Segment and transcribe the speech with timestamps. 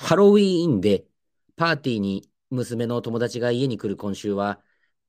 [0.00, 1.04] ハロウィーンで
[1.56, 4.60] パーティーに娘の友達が家に来る今週は、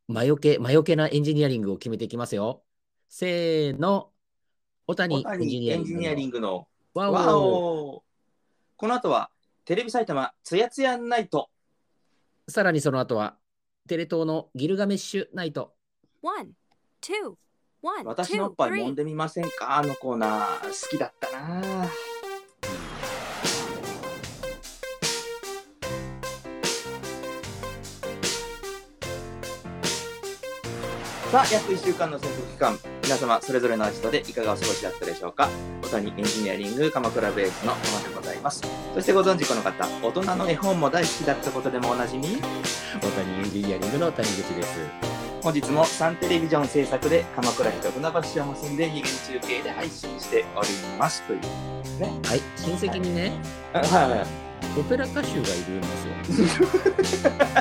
[0.07, 2.63] 魔除け、魔除けなエンジニアリングを決めていきますよ。
[3.07, 4.09] せーの。
[4.87, 8.03] 小谷小エンジニアリングのリングのわわおお
[8.75, 9.29] この後は
[9.63, 11.49] テレビ埼玉つやつやナイト
[12.47, 13.37] さらにその後は、
[13.87, 15.75] テレ東のギルガメッシュナイト。
[16.23, 16.53] One,
[16.99, 17.35] two,
[17.83, 19.77] one, 私のおっぱい.揉んでみませんか？
[19.77, 21.87] あのコーナー好きだったな
[31.31, 35.47] さあ約1週間の潜伏期間皆様それぞれのアジトでいかがお過ごしだったでしょうか？
[35.83, 38.63] 小谷エンジニアリング鎌倉ベースの山でございます。
[38.95, 42.23] そしてご存知この方大人の絵本も大好きだったことでもおなじみ？
[42.27, 44.79] 小谷エンジニアリングの谷口です。
[45.43, 51.21] 本日もサンテレビジョン制作で鎌倉市と船橋市を結んで二元中継で配信しております。
[51.23, 51.39] という
[51.99, 52.11] ね。
[52.25, 53.33] はい、親戚にね、
[53.71, 54.79] はいはい。
[54.79, 55.87] オペラ歌手がいるんで
[56.27, 56.67] すよ。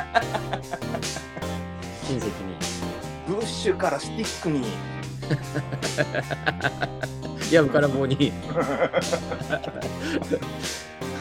[3.72, 4.64] ュからスティックに
[7.52, 8.32] やぶから棒に。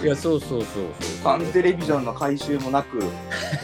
[0.04, 0.84] いや、そうそうそうそう。
[1.24, 3.00] サンテレビジョンの回収もなく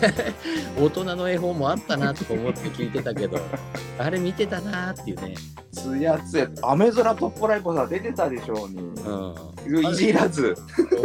[0.80, 3.40] 大人の絵本もあったなとか思って聞いてたけど、
[4.00, 5.36] あれ見てたなっていうね。
[5.72, 9.92] つやつやアメゾラトッポライポさん出てたでしょうにうん。
[9.92, 10.56] いじらず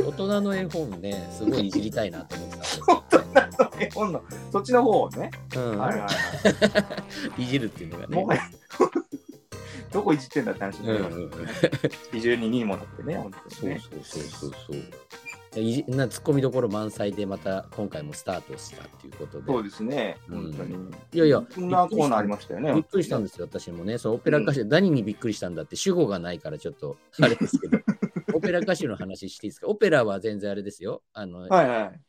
[0.06, 3.18] 大人の絵本ね、すごいいじりたいなと思って本当
[3.64, 5.60] の絵本のそっちの方をね、た。
[5.60, 6.06] うん、はいはいは
[7.38, 8.16] い いじるっていうのがね。
[8.16, 8.42] もはや
[9.92, 11.30] どこいじってんだって話うんで、うんうん、
[12.12, 14.82] 非常にいいものってね本当そうにねそうそうそうそう。
[15.56, 19.46] いじなツッコミどころ満載でまた今回もスタートしたっていうことで。
[19.46, 20.74] そうですねうん本当に
[21.12, 23.98] いやいやこんなコーナーありましたよねびっくりしたんですよ、私もね。
[23.98, 27.78] そうオペラ歌手、何にびっくりしたんだって、主語がないからちょっとあれですけど、
[28.34, 31.02] オペラ歌手の話していいですかオペラは全然あれですよ。
[31.12, 32.00] あの、はいはい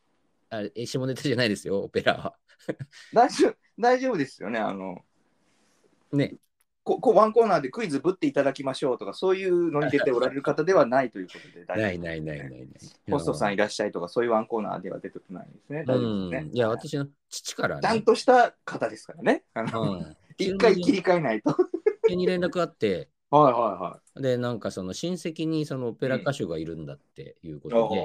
[0.51, 2.33] あれ下ネタじゃないですよ、オペラは。
[3.13, 4.97] 大丈夫大丈夫ですよねあの
[6.11, 6.35] ね、
[6.89, 12.67] ここワンコーナーでクイズぶっていただきましょうとかそういうのに出ておられる方ではないということでないないないないない。
[13.11, 15.81] ホストさんいらっしゃいとかそういうワンコーナーでは出てこないですね。
[15.81, 16.49] う大丈夫んですね。
[16.51, 19.43] いや、私の父からね、ちゃんとした方ですからね。
[19.53, 21.55] あのうん、 一回切り替えないと。
[22.07, 27.89] 急に連絡あって、 はいはで、なんかその親戚にそのオペラ歌手がいるんだっていうこいはい。
[27.89, 27.95] と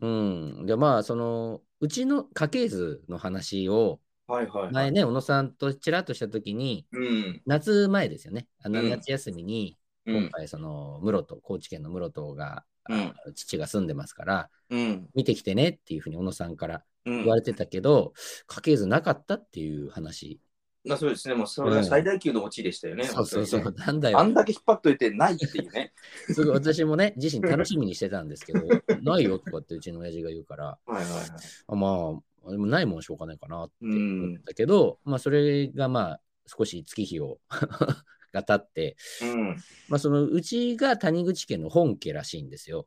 [0.00, 0.66] で、うん。
[0.66, 4.72] で、まあ、その、うちの家系図の話を、はいはいはい。
[4.72, 7.42] 前ね、小野さんとちらっとしたときに、うん。
[7.46, 8.46] 夏前ですよね。
[8.62, 10.22] あのうん夏休みに、うん。
[10.24, 15.08] 今回、その、室戸、高知県の室戸が、うん父が住んでますから、うん。
[15.14, 18.12] 見てきてねっていうふうに小野さんからうん言われてたけど、
[18.46, 20.40] 家系図なかったっていう話。
[20.84, 21.34] まあそうですね。
[21.34, 23.04] もうそれが最大級のオチでしたよね。
[23.04, 24.18] そうそうそう、本なんだよ。
[24.18, 25.92] あんだけ引っ張っといてないっていうね。
[26.32, 28.60] すごい私もね、自身楽しみにしてたんですけど、
[29.02, 31.28] ないよとかってうちの親父が言うから、はいはいはい。
[31.66, 33.94] あまあ、でもないもんしょうがないかなってう思
[34.32, 34.40] んっ。
[34.44, 37.38] たけど、まあ、それがまあ、少し月日を
[38.32, 39.56] が経って、うん。
[39.88, 42.86] まあ、そのうちが谷口家の本家らしいんですよ。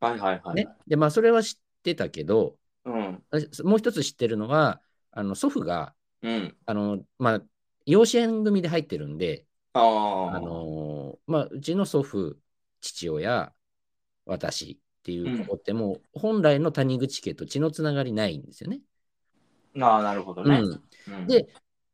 [0.00, 0.54] はいはいはい。
[0.56, 0.68] ね。
[0.86, 3.22] で、まあ、それは知ってたけど、うん。
[3.30, 4.80] 私もう一つ知ってるのは、
[5.10, 6.56] あの祖父が、うん。
[6.66, 7.42] あの、まあ、
[7.86, 9.44] 養子縁組で入ってるんで。
[9.74, 12.36] あのまあ、うちの祖父、
[12.80, 13.52] 父親、
[14.26, 18.80] 私っていう子ってもう、本来の谷口家と血のつながりないんですよね。
[19.80, 20.60] ああ、なるほどね。
[21.26, 21.46] で、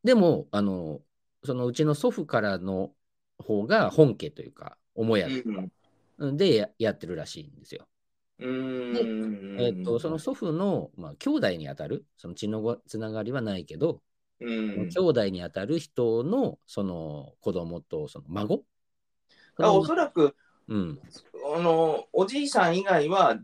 [0.02, 1.00] でも、あの、
[1.44, 2.92] そのうちの祖父からの
[3.38, 5.62] 方が本家というか、母屋というか、
[6.18, 7.88] うんでややってるらしいんですよ。
[8.38, 9.60] うーん。
[9.60, 14.00] えっと、その祖父の、まあ、兄弟にあたる、その血のごつながりはないけど、
[14.40, 18.62] うん兄弟にあたる人のその子供とその孫
[19.58, 20.34] あおそらく、
[20.68, 20.98] うん、
[21.56, 23.38] あの、おじいさん以外は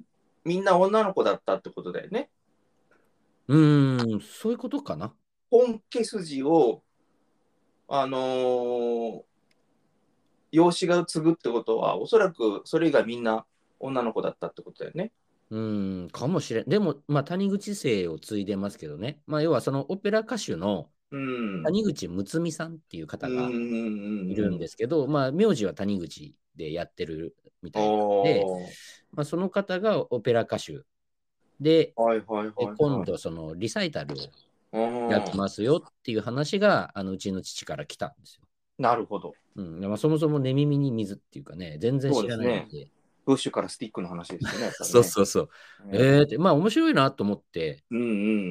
[0.45, 2.31] みんな女の子だったってことだよね。
[3.51, 5.13] うーん、そういうことかな。
[5.51, 6.85] 本家筋を、
[7.89, 9.23] あのー
[10.53, 13.47] 養子が継ぐってことは、おそらくそれ以外みんな
[13.79, 15.13] 女の子だったってことだよね。
[15.51, 16.69] うーん、かもしれん。
[16.69, 19.21] でも、まあ、谷口姓を継いでますけどね。
[19.27, 21.65] まあ、要はそのオペラ歌手のうん。
[21.65, 28.47] 谷口睦美さんっていう方がいいるんですけど、まあ、名字は谷口でやってるみたいなので、
[29.13, 30.81] まあ、その方がオペラ歌手
[31.61, 32.75] で、はいはいはい、ではい。
[32.77, 34.19] 今度、そのリサイタルを
[34.73, 38.47] うんやってますよっていう話が、あのうちの父から来たんですよ。
[38.79, 39.35] なるほど。
[39.57, 42.89] うんまあ、そもそも寝耳に水っていうかね、全然知らないんで。
[43.27, 44.71] ブッシュからスティックの話ですよね。
[44.73, 45.49] そうそうそう。
[45.87, 48.05] うんえーって、まあ面白いなと思って、うんう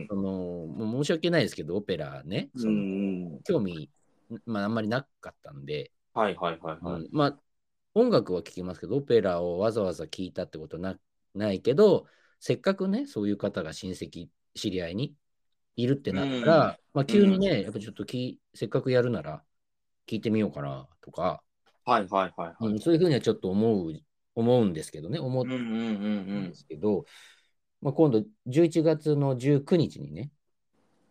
[0.04, 0.08] ん。
[0.08, 2.80] そのもう申し訳ないですけど、オペラね、うそのんう
[3.38, 3.40] ん。
[3.44, 3.90] 興味、
[4.46, 7.02] まあ、あんまりなかったんで、はいはいはいはい。
[7.02, 7.40] うんまあ
[7.96, 10.96] 音楽は聴きますけど、オペラをわざわざ聴いたってことな
[11.34, 12.06] ないけど、
[12.40, 15.14] せっかくね、そういう方が親戚、知り合いに
[15.76, 19.44] いるってなったら、まあ、急にね、やっぱちょっときせっかくやるなら
[20.08, 21.42] 聞いてみようかなとか、
[21.86, 22.74] はいはいはいはい。
[22.74, 23.94] うんそういうふうにはちょっと思う、
[24.36, 27.06] 思うんですけどね、思っうんうんうんうんんですけど、
[27.82, 30.32] まあ、今度11月の19日にね、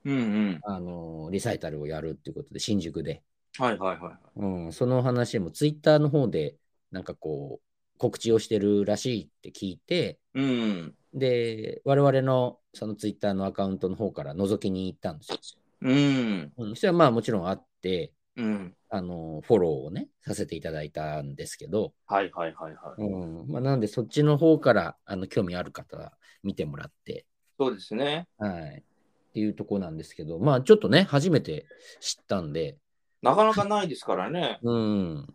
[0.04, 0.16] うん。
[0.16, 0.60] うんうん。
[0.62, 3.22] あのリサイタルをやるっていうことで、新宿で、
[3.58, 4.18] はいはいはい。
[4.36, 6.56] うん、その話もツイッターの方で、
[6.90, 10.94] なんかこう、告知をしてるらしいって聞いて、うん。
[11.18, 15.38] で、我々のそのツイッターのアカウントの方から覗きに行ったんですよ。
[15.82, 16.52] うん。
[16.56, 18.74] うん、そしたらまあもちろんあって、うん。
[18.90, 23.02] あのフォローをね、させていただいたんですけど、はいはいはいはい。
[23.02, 26.12] うんまあ、なのでそっちの方からあの興味ある方は
[26.42, 27.26] 見てもらって、
[27.58, 28.28] そうですね。
[28.38, 28.84] はい。
[29.30, 31.66] っていうとこなんですけど、まあちょっとね、初めて
[32.00, 32.78] 知ったんで、
[33.20, 34.58] なかなかないですからね。
[34.62, 35.34] うん、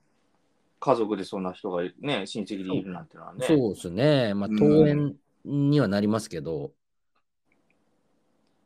[0.80, 3.46] 家族でそんな人がね、親戚でいるなんてのはね。
[3.46, 5.16] そうですね、まあうん登園
[5.46, 6.74] にはなりますけど、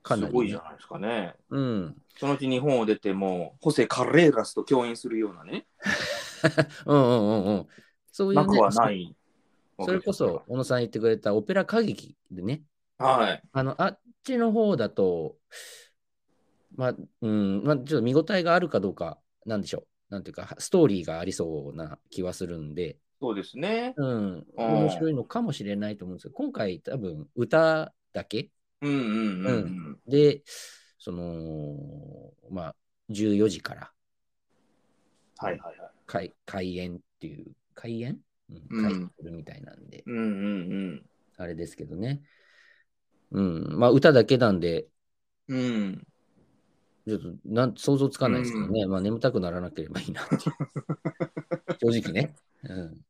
[0.03, 1.35] かすなり、ね、ごいじゃないですかね。
[1.49, 1.95] うん。
[2.17, 5.67] そのうち日本を出ても、ホセ・カレーラスと共演するようなね、
[6.85, 7.67] うんうんうんうん。
[8.11, 9.15] そういう、なね、くはない。
[9.79, 12.63] それこそ、小野さん言ってくれたオペラ歌劇でね、
[12.97, 13.43] はい。
[13.51, 15.37] あの、あっちの方だと、
[16.75, 19.87] まあ、うん、まあ、ちょっと見応えがあるかどうか、なんでしょう。
[20.09, 23.93] なんていうか、ストーリーがありそうな気はするんで、そうですね。
[23.97, 28.49] うん、うん面白いのかもしれないと思うんですけど、今回多分歌だけ？
[28.81, 29.99] うんうんうんうん。
[30.07, 30.43] で、
[30.99, 32.75] その、まあ、
[33.09, 33.91] 14時から
[35.37, 35.91] はいはいはい。
[36.05, 38.19] 開開演っていう、開演、
[38.49, 40.25] うん、うん開演するみたいなんで、うんうんう
[40.95, 41.05] ん。
[41.37, 42.21] あれですけどね。
[43.31, 44.87] うん、まあ歌だけなんで、
[45.47, 46.07] うん。
[47.07, 50.35] ちょっとなん想像つかないですけどね、まあ眠たくならなければいいなって。
[51.79, 52.35] 正直ね。
[52.63, 53.06] うん。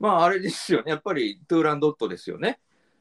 [0.00, 0.90] まあ、あれですよね。
[0.90, 2.58] やっぱり、トゥーランドットですよね。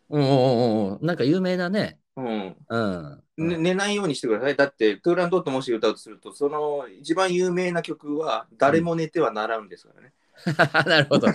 [0.09, 1.05] うんうんうんうん。
[1.05, 1.97] なんか有名なね。
[2.17, 2.55] うん。
[2.67, 3.23] うん。
[3.37, 4.55] ね寝ないようにしてください。
[4.57, 10.13] だって、トゥーランドットもし歌うとすると、その一番有名な曲は、誰も寝てはならんですからね。
[10.89, 11.27] なるほど。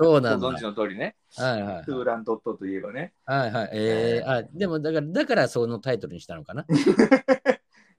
[0.00, 0.48] そうなんだ。
[0.48, 1.14] ご存知の通りね。
[1.36, 3.12] はいはいトゥーランドットといえばね。
[3.26, 3.70] はいはい。
[3.72, 6.64] えー、あ、でもだから、だからそのタイトルにしたのかな？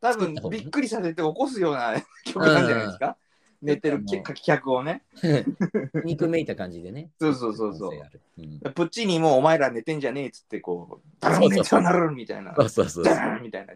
[0.01, 1.95] 多分びっくりさせて起こすような
[2.25, 3.17] 曲なんじゃないですか？
[3.65, 5.03] 寝てるうん客客をね。
[6.05, 7.09] 肉めいた感じでね。
[7.19, 7.99] そうそうそうそう
[8.37, 12.53] うんプッチーニもお前ら寝てんじゃねえっつってこう、誰も寝てはなるみたいな。
[12.55, 13.03] そうそうそう。
[13.41, 13.73] みたいな。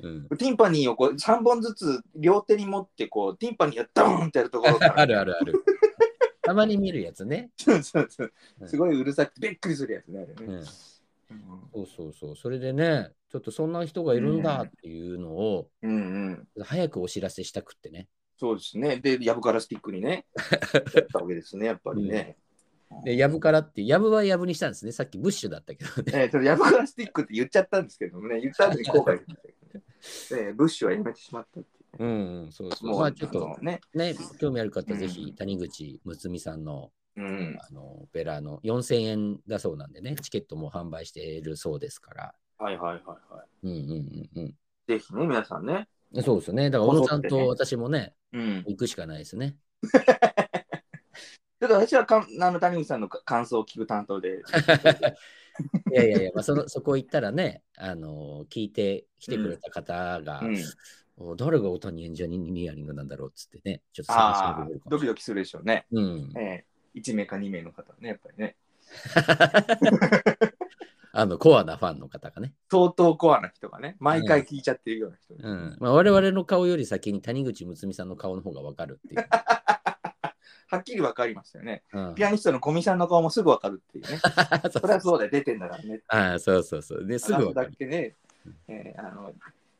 [0.00, 4.98] うん、ティンパニーをこう3本ずつ両手に持ってこう、ティンパニーをドーンってやるところから。
[5.00, 5.64] あるあるある。
[6.42, 7.50] たまに見るやつね。
[7.56, 8.32] そうそうそう。
[8.66, 10.26] すごいうるさくてびっくりするやつね。
[10.36, 10.64] あれねうん、うん
[11.72, 12.36] そうそうそう。
[12.36, 16.64] それでね、ちょっとそんな人がいるんだっていうのを、うんうん。
[16.64, 18.08] 早くお知らせしたくってね。
[18.42, 18.96] そうですね。
[18.96, 20.26] で、ヤブカラスティックにね、
[20.94, 22.36] やったわけですね、やっぱりね。
[23.04, 24.90] で、ヤブからって、ヤブはヤブにしたんですね。
[24.90, 26.12] さっきブッシュだったけどね。
[26.12, 29.84] えー、それヤブカラスティックって言っちゃったんですけどもね、言った後に後悔したけどね。
[30.32, 32.04] えーブッシュはやめてしまったっていうね。
[32.04, 32.90] うん、うん、そうそう。
[32.90, 37.58] もう、まあちょっとね、ね、興味ある方、うんぜひ谷口睦美さんのうん。
[37.60, 42.34] あのオペラの4000円だそうなんでね、チケットも販売しているそうですから。
[42.58, 44.54] はいはいはいはうんうんうんい。
[44.88, 45.86] ぜひね、皆さんね。
[46.14, 46.22] うん。
[46.22, 46.70] そうですね。
[46.70, 48.64] だから、小野さんと私もね、うん。
[48.66, 49.56] 行くしかないですね。
[51.62, 54.42] ちょっと私はかんあの谷口さんの感想を聞く担当で。
[55.92, 60.56] いやいやいや、まあ、そのそこ行ったらね、あの聞いて来てくれた方が、うん、
[61.16, 65.86] お誰が小谷エンジニアリングなんだろうっつってね、ちょっと探してドキドキするでしょうね。
[65.92, 68.56] うん、えー、1名か2名の方はね、やっぱりね。
[71.14, 79.26] あのコアなファンの方がね、相当コアな人がね、毎回聞いちゃってるような人、うんまあ、我々の顔より先に谷口睦美さんの顔の方がわかるっていう。
[80.68, 81.82] はっきり分かりましたよね。
[81.92, 84.18] うんピアニストの小見さんの顔もすぐ分かるっていうね。
[84.72, 86.00] そそれはそうだよ、出てんだからね。
[86.08, 87.06] ああそうそうそう。
[87.06, 87.70] ですぐ探すわかる。
[87.72, 88.16] だけね、
[88.68, 89.34] えーあの、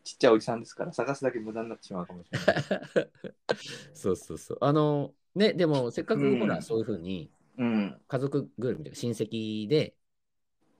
[0.04, 3.10] ちっちゃいおじさんですから、探すだけ無駄になってしまうかもしれない。
[3.94, 4.58] そうそうそう。
[4.60, 8.00] あの、ね、でもせっかくほら、うんそういうふうにうん。
[8.06, 9.94] 家族ぐるみとか親戚で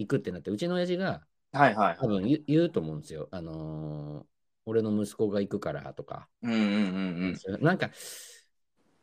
[0.07, 1.99] 行くってなって、うちの親父がはいはいはい。
[1.99, 3.29] 多分言うと思うんですよ。
[3.31, 4.33] あのー
[4.65, 6.29] 俺の息子が行くからとか。
[6.43, 7.91] うんうんうんなんか、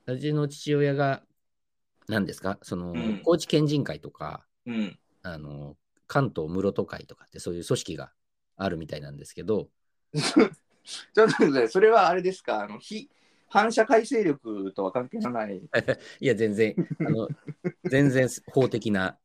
[0.05, 1.21] うちの父親が、
[2.07, 4.75] 何ですか、その、うん高知県人会とか、うん。
[4.75, 4.99] うん。
[5.21, 5.75] あの
[6.07, 8.13] 関東室戸会とかってそういう組織が
[8.55, 9.69] あるみたいなんですけど、
[10.13, 10.51] ちょっ
[11.13, 12.61] と待ってくださいそれはあれですか？
[12.63, 13.09] あの非
[13.49, 15.57] 反社会勢力とは関係のない。
[16.19, 17.27] いや、全然、あの
[17.85, 19.17] 全然法的な、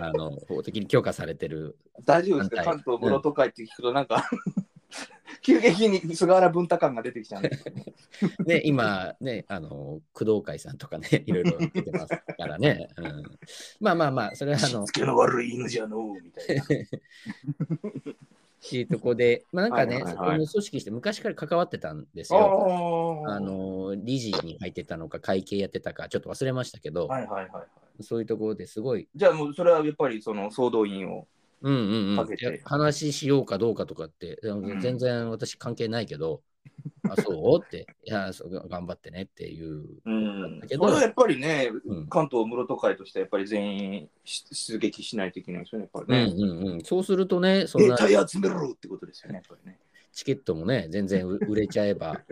[0.00, 1.76] あの法的に許可されてる。
[2.04, 2.64] 大丈夫ですか？
[2.64, 4.28] 関東室戸会って聞くとなんか、
[5.42, 7.84] 急激に菅原文太感が出てきちゃうんですけどね
[8.46, 12.88] ね、今、ね、あの、工藤会さんとかね、 いろいろ出てますからね。
[12.96, 13.22] うん、
[13.80, 16.64] まあまあまあ、それはあのしつ、けの悪い犬じゃのうみたいな。
[18.64, 20.16] っていうところで、まあなんかね、はいはいはい。
[20.16, 23.24] そこに組織して昔から関わってたんですよ。
[23.26, 27.60] ああの、理事に入ってたのか、会計やってたか、ちょっと忘れましたけど、はいはいはいは
[27.98, 28.02] い。
[28.02, 31.26] そういうところですごい、じゃあもうそれはやっぱりその総動員を。
[31.62, 32.26] うんうんうん。
[32.64, 34.38] 話しようかどうかとかって、
[34.80, 36.42] 全然私関係ないけど、
[37.08, 37.32] あ、そ
[37.62, 37.64] う？
[37.64, 39.84] って、いやそう、頑張ってねっていう。
[40.04, 46.48] うんだけどそれはやっぱりね、うん関東室戸会としてやっぱり全員し出撃しないといけないですよね、やっぱうんりね。
[46.48, 49.78] うんうん、そうするとね、そんな兵隊集めろってことですよね、やっぱりね。
[50.12, 52.22] チケットもね、全然う売れちゃえば、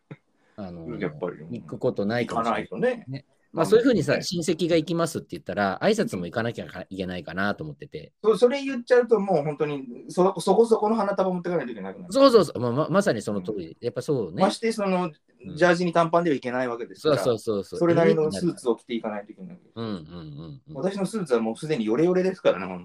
[0.56, 2.68] あのやっぱり行くことない行かもしれない。
[2.68, 3.24] かないとね。
[3.52, 8.12] まあ、そういうふうにさ、ね親戚が行きますって言ったら、挨拶も行かなきゃいけないかなと思ってて。
[8.22, 12.12] そそれ言っちゃうと、もう本当にそそこそこの花束持ってかないといけなくなる。
[12.12, 14.50] そうそうそう、まあままさにその通り、やっぱそうねま。
[14.50, 15.12] してそのうん
[15.56, 17.78] ジャージに短パンではいけないわけですから、そうそうそうそう。
[17.78, 19.58] それなりのスーツを着ていかないといけない。
[19.74, 20.74] うんうんうんうん。
[20.74, 22.80] 私のスーツはもうすでにヨレヨレですからね、もう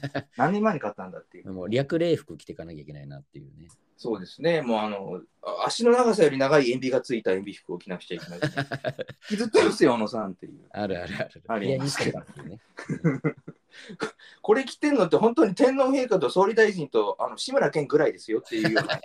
[0.36, 1.50] 何年前に買ったんだっていう。
[1.50, 3.68] もう略礼服着ていかなきゃいけないなっていうね。
[3.96, 8.40] そうですね、もうあの、あ足の長さより長い塩ビがついた塩ビ服を着なくちゃいけない。
[9.28, 10.52] 傷ってますよ、小野さんっていう。
[10.70, 11.42] あるあるある。
[11.46, 12.60] ありますけどね。
[14.42, 19.02] これ着てんのって本当に天皇陛下と総理大臣とあの志村けんぐらいですよっていうようなね。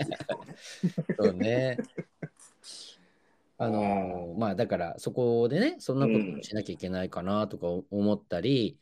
[1.17, 1.77] そうね。
[3.57, 8.77] あのーまあだからそこでね、そんなことしなきゃいけないかなとか思ったり、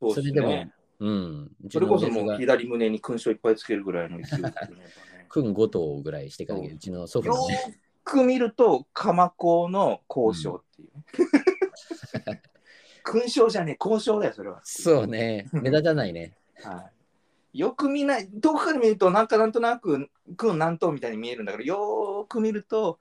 [0.00, 0.72] そうそれでもね。
[1.00, 1.50] うん。
[1.70, 4.52] それこそもう左胸に勲章いっぱいつけるぐらいの勢いでね。
[5.40, 7.78] やっぱね君5頭ぐらいしていかなきううちの祖父よもね。
[7.78, 12.42] ーく見ると、鎌子の交渉っていうね。
[13.04, 14.60] 勲章じゃねえ、交渉だよ、それは。
[14.64, 15.48] そうね。
[15.52, 16.36] 目立たないね。
[16.62, 16.90] は
[17.52, 22.98] い、よく見ない、遠くから見ると、なんかなんとなく、君南東みたいに見えるんだけど、よーく見ると、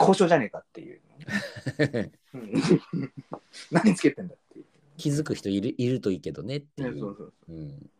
[0.00, 1.00] 交渉じゃねえかっていう。
[2.34, 2.62] うん
[3.72, 4.64] 何つけてんだっていう。
[4.96, 6.94] 気づく人いるいるといいけどねっていう。
[6.94, 7.90] ねそうそううん、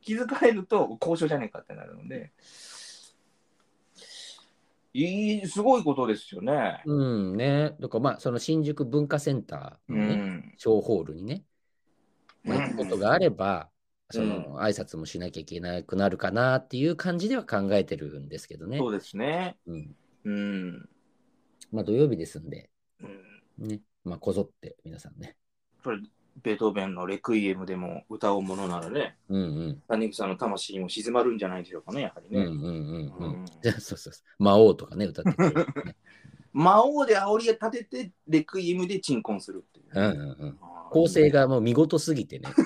[0.00, 2.32] 気づかれると、交渉じゃねえかってなるので、
[4.98, 6.82] いい、すごいことですよね。
[6.84, 6.94] う
[7.32, 7.76] んね。
[7.78, 10.54] だからまあ、その新宿文化センターうのね、ん。
[10.56, 11.44] 小ホールにね、
[12.42, 13.70] まあ、行くことがあれば、
[14.10, 18.78] そうんの挨拶もしなきゃいけなくなるかなっていう感じでは考えてるんですけどね。
[18.78, 19.56] そうですね。
[19.66, 20.88] うん、うん。
[21.70, 25.36] まあ土曜日ですんで、うんね、まあこぞって皆さんね。
[25.84, 25.98] これ、
[26.42, 29.82] ベートーベンのレクイエムでも歌うものならね、うんうん。
[29.88, 32.44] 谷口さんの魂も静まるんじゃないでしょうかね、やはりね。
[32.44, 32.68] うんうんうん
[33.18, 33.46] うんうん。
[33.46, 34.12] そうそうそう。
[34.38, 35.96] 魔王とかね、歌ってくれる、ね。
[36.52, 39.86] 魔王で煽り立てて、レクイエムで鎮魂するっていう。
[39.92, 40.58] うんうんうん。
[40.90, 42.48] 構成がもう見事すぎてね。
[42.48, 42.56] やっ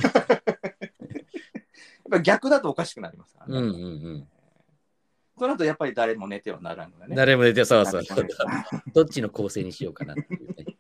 [2.11, 3.59] ぱり逆だとおかしくなりますからね。
[3.59, 3.87] うんうんう
[4.19, 4.29] ん。
[5.39, 7.17] その後やっぱり誰も寝てはならぬがね。
[7.17, 8.05] 誰も出て、そうそう。
[8.05, 10.72] 誰も寝てはならぬどっちの構成にしようかなっていうね。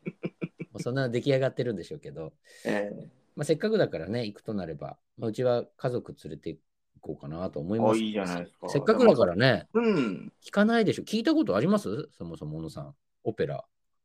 [0.80, 2.32] そんなの出来上がってるんでしょうけど、
[2.64, 2.90] え
[3.34, 6.58] まあ、せっかくだからね、行くとなれば、まあ、うちは家族連れて
[7.00, 7.94] 行こうかなと思います。
[7.94, 10.32] あいいじゃないですかせっかくだからね、えうん。
[10.44, 11.02] 聞かないでしょ。
[11.02, 12.08] 聞いたことあります？
[12.12, 12.94] そもそも小野さん。
[13.24, 13.64] オペラ。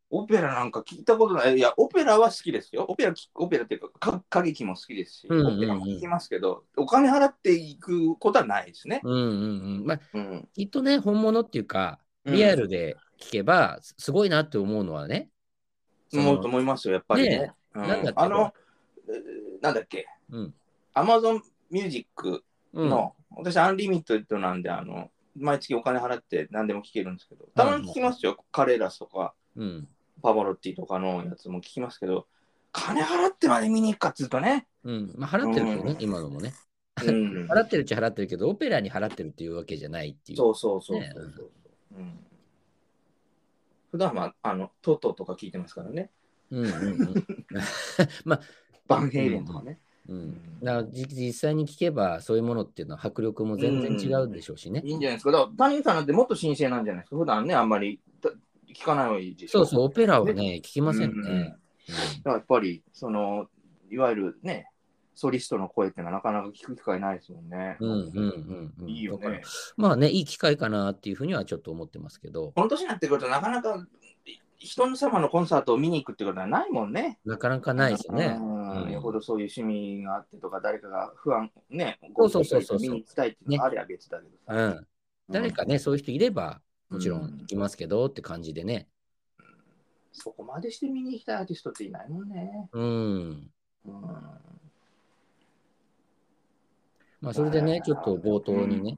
[0.10, 1.58] オペラなんか聞いたことない。
[1.58, 2.86] いや、オペラは好きですよ。
[2.88, 9.02] オペラき、オペラっていうか、か歌劇も好きですし、うんうんうんオペラも聞きますけど、お金払っていくことはないですね。
[9.04, 9.26] うんうんう
[9.82, 9.86] ん。
[9.86, 10.50] まあ、うん。
[10.54, 15.30] きっとね、本物っていうか、リアルで聞けば、すすごいなって思うのはね、
[16.14, 17.40] 思うと思いますよ、やっぱりね。
[17.40, 18.54] ねうんなんだあの、
[19.10, 20.54] えーなんだっけ、うん。
[20.94, 29.88] アマゾンミュージックうん、の、私、アンリミットなんで、あの、毎月お金払って何でも聞けるんですけど、たまに聞きますよ、カレーラスとか、うん。
[30.22, 32.28] パバロッティとかのやつも聞きますけど、
[32.72, 35.14] 金払ってまで見に行くかっつうとね、うん。
[35.18, 36.54] まあ、払ってるけどね、うん今のもね。
[37.04, 40.38] うん、 払ってるっちゃ払ってるけど、オペラに払ってるっていうわけじゃないっていう。
[40.38, 41.52] そうそうそうねそうそう、
[41.98, 42.27] うん。
[43.92, 46.12] 普段は、あの、トトとか聞いてますからね、
[46.52, 47.26] うんうんうん。
[48.26, 48.42] まあ、
[48.88, 49.80] バンヘイレンとかね。
[50.10, 54.82] うん、だからじ実際に聞けば、そういうものっていうのは迫力も全然違うでしょうしね。
[54.86, 55.32] いいんじゃないですか。
[55.32, 57.18] だから、谷さんなんてもっと神聖なんじゃないですか。
[57.18, 58.30] 普段ね、あんまりた
[58.74, 59.66] 聞かないでしょ。
[59.66, 61.56] そうそう、オペラはね、聞きませんうんうんね。
[61.90, 63.48] だからやっぱり、その、
[63.90, 64.70] いわゆるね、
[65.18, 67.76] ソリストの声ってのはなかなか聞く機会ないですもんね。
[67.80, 68.88] うんうんうんうん。
[68.88, 69.42] いいよね。
[69.76, 73.84] まあね、いい機会かなっていうふうにはちょっと思ってますけど、この年になってくると、なかなか
[74.60, 77.18] 人様のコンサートを見に行くってことはないもんね。
[77.26, 78.38] なかなかないですよね。
[78.40, 84.68] うんうんよほどそういう趣味があってとか、誰かが不安、ね、そうそうそうそう見に行きたいっていうのがありゃ別だけどうさ。
[84.68, 84.88] ん。
[85.30, 88.88] 誰かね、そういう人いれば、もちろうんん行きますけどって感じでね。
[90.12, 92.70] そこまでして見に行きたいアーティストっていないもんね。
[92.72, 93.52] うん。
[93.86, 94.48] うん
[97.22, 98.98] まあ、それでね、ちょっと冒頭にね、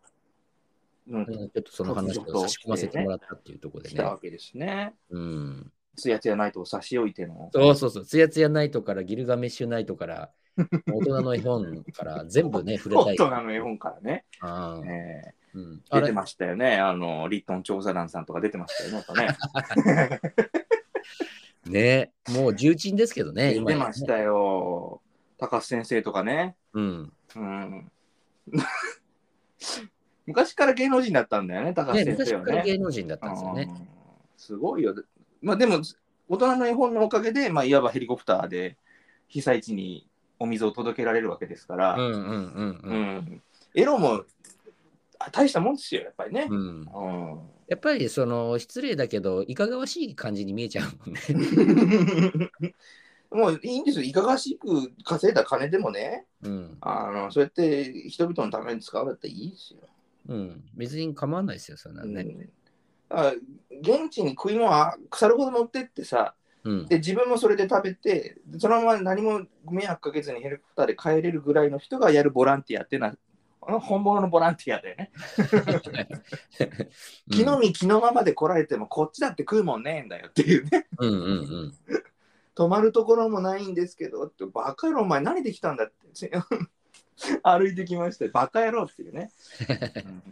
[1.08, 4.20] うんうんちょっとその話を差し込ませてもらったっていうところでね来たわ。
[4.20, 4.94] けですね。
[5.10, 5.72] うん。
[5.96, 7.50] つやつやナイトを差し置いての。
[7.52, 8.06] そうそうそう。
[8.06, 10.32] つやつやナイトからギルガメッシュナイトから、
[10.94, 13.16] 大人の絵本から全部ね、触れた大い。
[13.16, 16.02] 人の絵本からね、あーえうん、ーあれ？
[16.02, 16.78] 出てましたよね。
[16.78, 20.20] あの、リットン調査団さんとか出てましたよね。
[21.66, 25.02] ね ね、もう重鎮ですけどね、出てましたよ。
[25.38, 26.56] 高須先生とかね。
[26.74, 27.14] うん。
[27.36, 27.92] うん、
[30.26, 32.46] 昔から芸能人だったんだよね、高ね、須先昔生はね。
[32.46, 33.68] から芸能人だったんですよね。
[33.70, 34.00] うん
[34.40, 34.96] すごいよ。
[35.42, 35.82] まあでも、
[36.30, 38.78] 大人の絵本のおかげで、まあ、いわばヘリコプターで
[39.28, 40.08] 被災地に
[40.40, 43.16] お水を届けられるわけですから、うんうんうんううん。
[43.18, 43.44] ん
[43.76, 44.24] エロも
[45.20, 46.48] あ大したもんですよ、やっぱりね。
[46.50, 51.22] うん、うんやっぱりその失礼だけど、いかがわしい感じに見えちゃうもんね。
[53.32, 56.78] もういいんですよ、いかがわしく稼いだ金でもね、うん。
[56.82, 59.80] あのそうやって人々のために使うんだったらいいですよ。
[60.28, 60.64] うん。
[60.76, 62.22] 別に構わないですよ、そんなのね。
[62.22, 62.50] うん
[63.10, 63.34] あ
[63.82, 66.86] 現地に食い物は腐るほど持ってってさうん。
[66.88, 73.16] で自分もそれで食べてそのまま何も迷惑かけずにヘリコプターで帰れるぐらいの人がやるボランティアっていうのは
[73.62, 75.12] あの本物のボランティアだよね。
[77.32, 80.88] 気の身気のままで来られてもこっちだって食うもんねえんだよっていうね。
[80.98, 81.74] うんうんうん。
[82.56, 86.32] 泊まるところもないんですけどってバカ野郎お前何できたんだって
[87.44, 89.32] 歩いてきましたよバカ野郎っていうね。
[90.06, 90.24] うん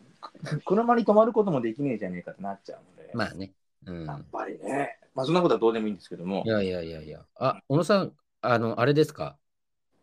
[0.66, 3.12] 車に泊まることもできねえじゃねえかってなっちゃうので。
[3.14, 3.54] まあね。
[3.86, 4.06] うん。
[4.06, 5.00] やっぱりね。
[5.16, 6.50] まあそんなことはどうでもいいんですけどもい。
[6.50, 7.26] やいやいやいや。
[7.36, 9.38] あ、小野さん、あの、あれですか？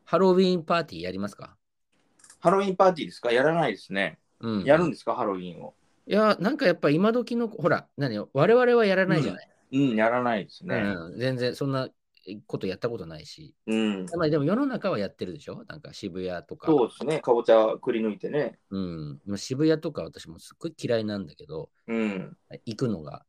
[0.04, 1.56] ハロウィンパーティーやりますか？
[2.40, 3.33] ハロウィンパーティーですか？
[3.33, 4.18] やらないですね。
[4.40, 4.64] うん。
[4.64, 5.14] やるんですか？
[5.14, 5.75] ハロウィンを。
[6.06, 9.49] いや、なんかやっぱ今時の、ほら、何よ、我々はやらないじゃない。
[9.73, 10.76] うん、やらないですね。
[10.76, 11.88] うん、全然そんな
[12.46, 13.54] ことやったことないし。
[13.66, 14.06] うん。
[14.16, 15.64] まあでも世の中はやってるでしょ？
[15.68, 16.66] なんか渋谷とか。
[16.66, 17.20] そうですね。
[17.20, 18.58] かぼちゃくり抜いてね。
[18.70, 19.20] うん。
[19.36, 22.36] 渋谷とか私もすっごい嫌いなんだけど、うん。
[22.64, 23.24] 行くのが。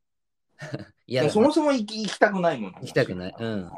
[1.06, 2.72] 嫌だなそもそも行き行きたくないもん。
[2.72, 3.70] 行きたくないうん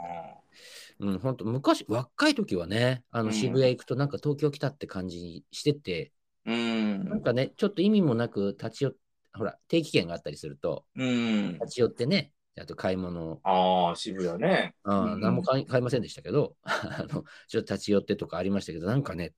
[1.00, 6.12] うん、本当昔、若い時はね、あうんの渋谷行くとなんか東京来たって感じにしてて、
[6.44, 7.08] うん。
[7.08, 8.96] なんかね、ちょっと意味もなく立ち寄っ
[9.34, 11.52] ほら、定期券があったりすると、うん。
[11.54, 14.74] 立ち寄ってね、あと買い物を、ああ、渋谷ね。
[14.84, 19.34] うん何も買い買いませんでしたけど、 あのちょっと立ち寄ってとかありましたけど、なんかね、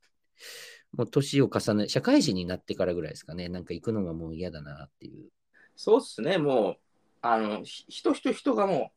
[0.93, 5.31] もう年を重ね、社会人になってからぐらいですかね、なんか行くのがもう嫌だなっていう。
[5.77, 6.39] そうっすね。
[6.39, 6.77] もう、
[7.23, 8.93] あの、ひ人人人がも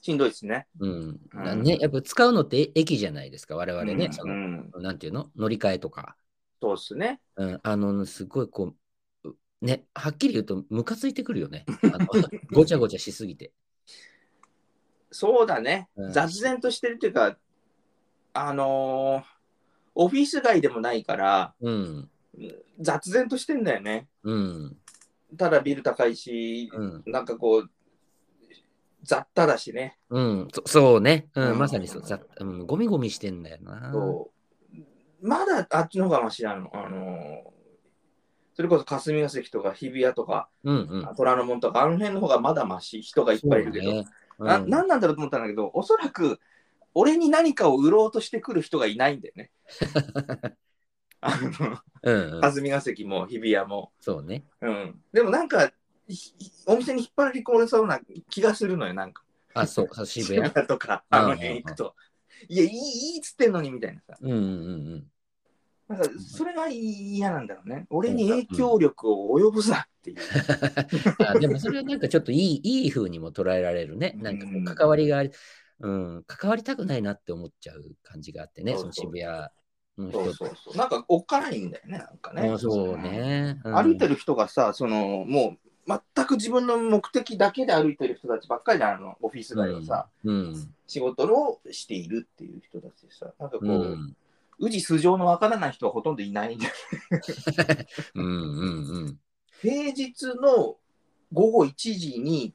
[0.00, 0.66] う、しんどいですね。
[0.78, 1.20] うん。
[1.32, 5.30] うんね、やっぱ使うのって駅じゃないですか、我々ね、うんそうんの、なんていうの？
[5.36, 6.16] 乗り換えとか。
[6.60, 7.20] そうっすね。
[7.36, 8.74] うん、あの、すごいこう、う
[9.62, 11.64] ね、はっきり言うと、ムカついてくるよね。
[11.92, 12.06] あの
[12.52, 13.52] ごちゃごちゃしすぎて。
[15.10, 15.88] そうだね。
[15.96, 17.38] うん雑然としてるっていうか、
[18.34, 19.36] あのー
[19.98, 22.10] オフィス街でもないから、うん、
[22.78, 24.08] 雑然としてんだよね。
[24.24, 24.76] うん、
[25.38, 27.70] ただビル高いし、うん、なんかこう、
[29.02, 29.96] 雑多だしね。
[30.10, 33.90] うん、そそうね、うん、うんまさにそう、ざうん、ゴミゴミしてんだよな。
[33.90, 36.70] そうまだあっちの方がマシなの。
[36.74, 37.55] あのー
[38.56, 41.14] それこそ霞が関とか日比谷とか、うん、うん。
[41.14, 44.04] 虎ノ門とか、あの辺の方がまだマシ、人がいっぱいいるけど、ね
[44.38, 46.40] なうんなんなんだろうと思ったんだけど、おそらく
[46.94, 49.50] 俺に何かを売ろうとしてくる人がいないんだよね。
[51.20, 53.92] あのうん、うん、霞が関も日比谷も。
[54.00, 54.44] そうね。
[54.62, 55.70] うん、でもなんか、
[56.08, 56.32] ひ
[56.66, 59.22] お店に引っ張り込れそうな気がするのよ、なんか。
[59.52, 60.34] あ、そう、そう渋。
[60.34, 60.50] 谷？
[60.66, 61.94] とか、あの辺行くと。
[62.48, 64.16] いや、いい、いいっつってんのにみたいなさ。
[64.20, 64.42] うん、うん、う
[64.96, 65.10] ん。
[65.96, 67.86] なんか、それが嫌なんだろうね。
[67.90, 70.16] 俺に影響力を及ぼすなっていう。
[71.26, 74.14] あでもそれはなんかちょっといい、いい風にも捉えられるね。
[74.18, 75.30] なんかこう関わりがあり、
[75.80, 79.26] うん、関わりたくないなって思っちゃう感じがあってね、その渋谷
[79.98, 80.76] のそう人そうそう。
[80.76, 82.50] なんか、おっかないんだよね、なんかね。
[82.50, 83.60] あそうね。
[83.64, 85.66] うん歩いてる人がさ、そのもう
[86.14, 90.54] 全く自分の目的だけで歩いてる人たちばっかりじゃん、あのオフィス街をさ、うん。
[90.86, 93.70] 仕事をしているっていう人たちでさ、なんかこう、う。
[93.70, 94.14] う
[94.64, 96.60] ん時素性のわからない人はほとんどいないん。
[98.14, 98.24] うん。
[98.24, 98.88] うん。
[98.88, 99.20] うん。
[99.60, 100.76] 平日の
[101.32, 102.54] 午後1時に、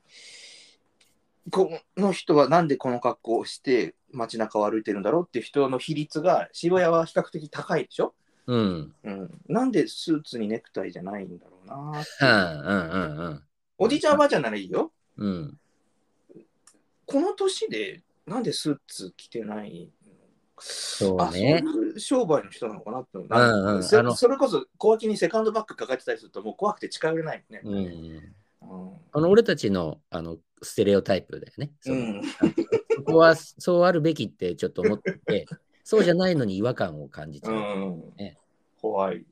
[1.49, 8.13] この人はなんでこの格好をして街中を歩いてるんだろうっていう人の比率が渋谷は比較的高いでしょ、
[8.45, 8.95] うん。
[9.03, 12.59] うん、なんでスーツにネクタイじゃないんだろうなうん。
[12.59, 13.17] うん。
[13.17, 13.43] うん。
[13.79, 14.91] おじいちゃんおばあちゃんならいいよ。
[15.17, 15.59] うん。
[17.05, 19.91] この年でなんでスーツ着てない
[20.61, 21.63] そうあそうね。
[21.65, 27.61] いう商売の人なのかなって思ううんうんそあのそれこそ小脇にセカンドバッグ抱えてたりするともう怖くて近寄れないよね。
[27.63, 27.75] うん。
[27.75, 28.33] うん
[29.11, 31.71] あの、俺たちの、あの、ステレオタイプだよね。
[31.81, 35.47] そのうんそこは、そうあるべきってちょっと思ってて、
[35.83, 37.53] そうじゃないのに違和感を感じちゃう。
[37.53, 37.57] う
[37.89, 38.37] んね
[38.79, 39.25] 怖い。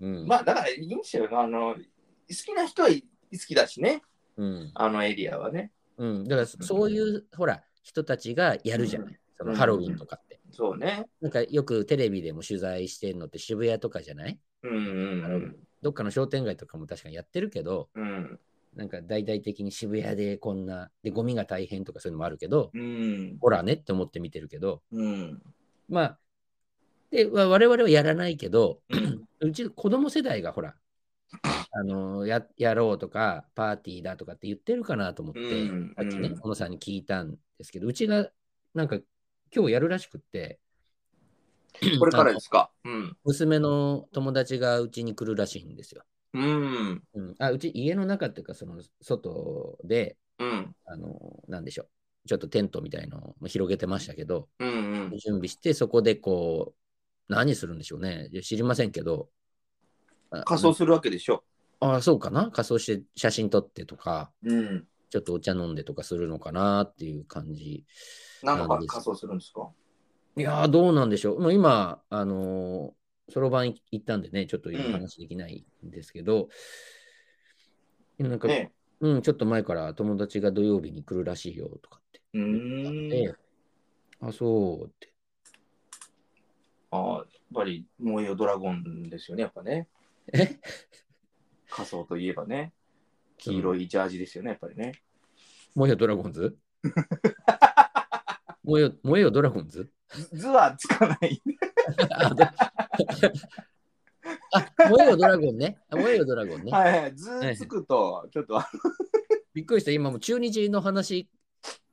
[0.00, 0.26] うん。
[0.26, 1.28] まあだからいいんですよ。
[1.30, 1.80] あの、好
[2.28, 2.94] きな人は好
[3.38, 4.02] きだしね。
[4.36, 4.70] うん。
[4.74, 5.72] あのエリアはね。
[5.96, 6.24] うん。
[6.24, 9.18] だからそそういう、ほら、人たちがやるじゃない。
[9.38, 10.20] そのハロウィンとか。
[10.56, 11.06] そうね。
[11.20, 14.40] なんかよくテレビでも取材してるのって渋谷とかじゃない？
[14.62, 18.40] うんうんどっかの商店街とかも確かにやってるけど、うん。
[18.74, 23.36] なんか大々的に渋谷でこんな、で、ゴミが大変とかそういうのもあるけど、うん。
[23.40, 25.42] ほらねって思って見てるけど、うん。
[25.88, 26.18] まあ、
[27.10, 28.80] で、わ我々はやらないけど、
[29.40, 30.74] うち子供世代がほら、
[31.70, 38.30] あのややろうとか、パーティーだとかって言ってるかなと思って、うんさっきねうん、小野さんに聞いたんですけど、うちが
[38.74, 38.98] なんか
[39.54, 40.58] 今日やるらしくって、
[41.98, 42.70] これからですか？
[42.84, 43.16] うん。
[43.24, 46.04] 娘の友達がうちに来るらしいんですよ。
[46.34, 47.02] うん。
[47.14, 50.74] うん、あうち家の中っていうか、その外で、うん。
[50.86, 51.84] あの、なんでしょ
[52.24, 54.68] う、ちょっとテントみたいのを広げてましたけど、うん。
[54.68, 55.18] うん。
[55.18, 56.74] 準備して、そこでこ
[57.28, 58.30] う、何するんでしょうね。
[58.42, 59.28] 知りませんけど。
[60.30, 61.44] あ仮装するわけでしょ。
[61.80, 62.50] あそうかな？
[62.50, 64.86] 仮装して写真撮ってとか、うん。
[65.16, 67.86] ちょっとお茶飲んでとかするのかなっていう感じ。
[68.42, 69.70] なんか仮装するんですか？
[70.36, 71.40] いやー、どうなんでしょう。
[71.40, 72.92] もう今、あの
[73.30, 76.50] そろばん行ったんでね、ちょっと今話できないんですけど、
[78.18, 82.20] なんか、ねうん、ちょっと前から友達が土曜日に来るらしいよとかって
[84.20, 85.14] あ、そうって。
[86.90, 89.88] ああ、やっぱり燃えよドラゴンですよね、やっぱね。
[90.34, 90.60] え？
[91.70, 92.74] 仮装といえばね。
[93.38, 94.92] 黄色いジャージですよね、やっぱりね。
[95.76, 96.56] 燃えよドラゴンズ？
[98.64, 99.90] 燃えよ、燃えよドラゴンズ？
[100.08, 101.42] 図図はつかない。
[104.52, 105.76] あ、燃えよドラゴンね。
[105.90, 106.72] あ燃えよドラゴンね。
[106.72, 107.14] はいはい。
[107.14, 108.58] 図つくと、ちょっと。
[109.52, 109.90] びっくりした。
[109.90, 111.28] 今もう中日の話、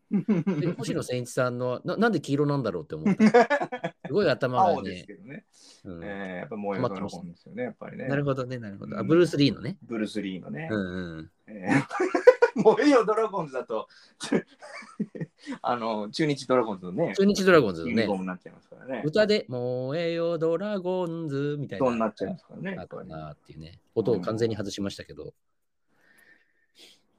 [0.10, 3.94] で星野千一さんのな、なんで黄色なんだろうって思った。
[4.08, 5.08] すごい頭が青ですね。
[5.08, 5.46] けどね。
[5.84, 8.08] うんえー、やっぱ燃えよドラゴンですよね、やっぱりね。
[8.08, 8.98] なるほどね、なるほど。
[8.98, 9.78] あ、うんブルース・リーのね。
[9.82, 10.70] ブルース・リーのね。
[10.72, 11.32] うんうん。
[11.48, 12.33] えー
[12.64, 13.88] 燃えよドラゴンズだと、
[15.62, 19.04] あの、中日ドラゴンズのね、中日ドラゴンズのねユニフォー、ムになっちゃいますからね。
[19.06, 21.86] 歌で、燃えよドラゴンズみたいな。
[21.86, 22.76] そうなっちゃいますからね。
[22.76, 23.80] やあったっぱりなっていうね。
[23.96, 25.34] 音を完全に外しましたけど。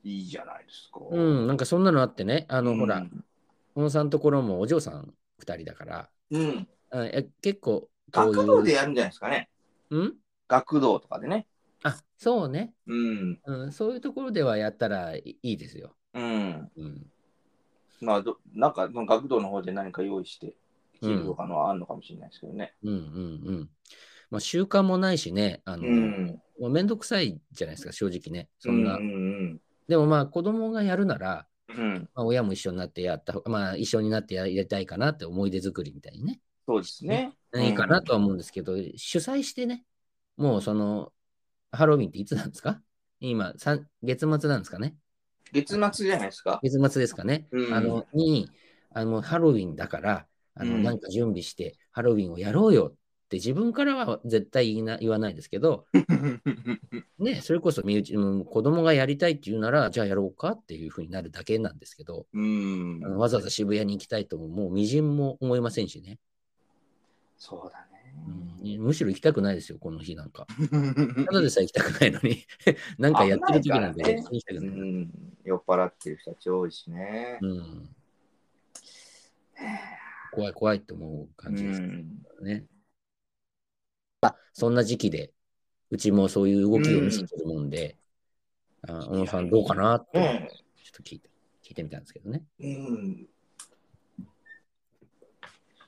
[0.05, 1.01] いいじゃないですか。
[1.11, 3.25] うん、なんかそんなのあってね、あの、ほら、うん
[3.75, 6.69] 小野さんのところもお嬢さん2人だから、うん。
[6.91, 9.51] あえ結構こういう学童でやるんじゃないですかね。
[9.91, 10.15] うん？
[10.47, 11.49] 学童とかでね。
[12.25, 13.41] あそうね、うん。
[13.45, 13.73] うん。
[13.73, 15.95] そういうところではやったらいいいですよ。
[16.15, 16.71] うん。
[16.77, 17.07] うん。
[18.01, 20.55] まあど、なんか、学童の方で何か用意して、
[21.01, 22.75] とかのはあるのかもしれないですけどね。
[22.83, 23.71] うんうんうん。
[24.31, 26.41] まあ、習慣もないしね、あの、うん。
[26.59, 28.49] もうめんどくさいじゃないですか、正直ね。
[28.59, 28.97] そんな。
[28.97, 31.77] うんうんでもまあ、子供がやるなら、うん。
[31.77, 32.09] うん。
[32.15, 36.41] まあ、親も一緒になってやった方まあ、一緒になってやりたいかなって思い出作りみたいにね。
[36.67, 37.37] そうですね。
[37.57, 39.85] いいかなとは思うんですけど、主催してね、
[40.37, 41.13] もうその、
[41.75, 42.81] ハロウィンっていつなんですか？
[43.21, 44.97] 今、三月末なんですかね？
[45.53, 46.61] 月末じゃないですか？
[46.63, 47.75] 月末ですかね、うん。
[47.75, 48.51] あの、に、
[48.93, 50.83] あの、ハロウィンだから、あの、うん。
[50.83, 52.95] なんか準備して、ハロウィンをやろうよっ
[53.29, 55.87] て自分からは絶対言言わないですけど、
[57.19, 63.01] ね、それこそ身内、うん子供がやりたいって言うなら、じゃあやろうかっていうふうになるだけなんですけど、うん。
[63.05, 63.09] あ。
[63.09, 66.19] のわざわざ渋谷に行きたいとも、もうみじんも思いませんしね、
[67.39, 67.87] そうだ
[68.65, 68.81] うん。
[68.81, 70.47] むしろ行きたくないですよ、この日なんか。
[70.59, 70.69] ね。
[71.27, 72.45] ただでさえ行きたくないのに、
[72.99, 74.79] なんかやってる時なんでね行きたくない。
[74.79, 75.11] うん。
[75.45, 77.39] 酔っ払ってる人たち多いしね。
[77.43, 77.97] うん、
[80.33, 82.67] 怖い怖いって思う感じですうんね。
[84.23, 85.33] あそんな時期で、
[85.91, 87.99] うちもそういう動きを見せてるもんで、
[88.83, 90.49] あ小野さんどうかなって、ね
[90.83, 91.31] ちょっと聞いて
[91.63, 92.45] 聞いてみたんですけどね。
[92.61, 93.27] うん。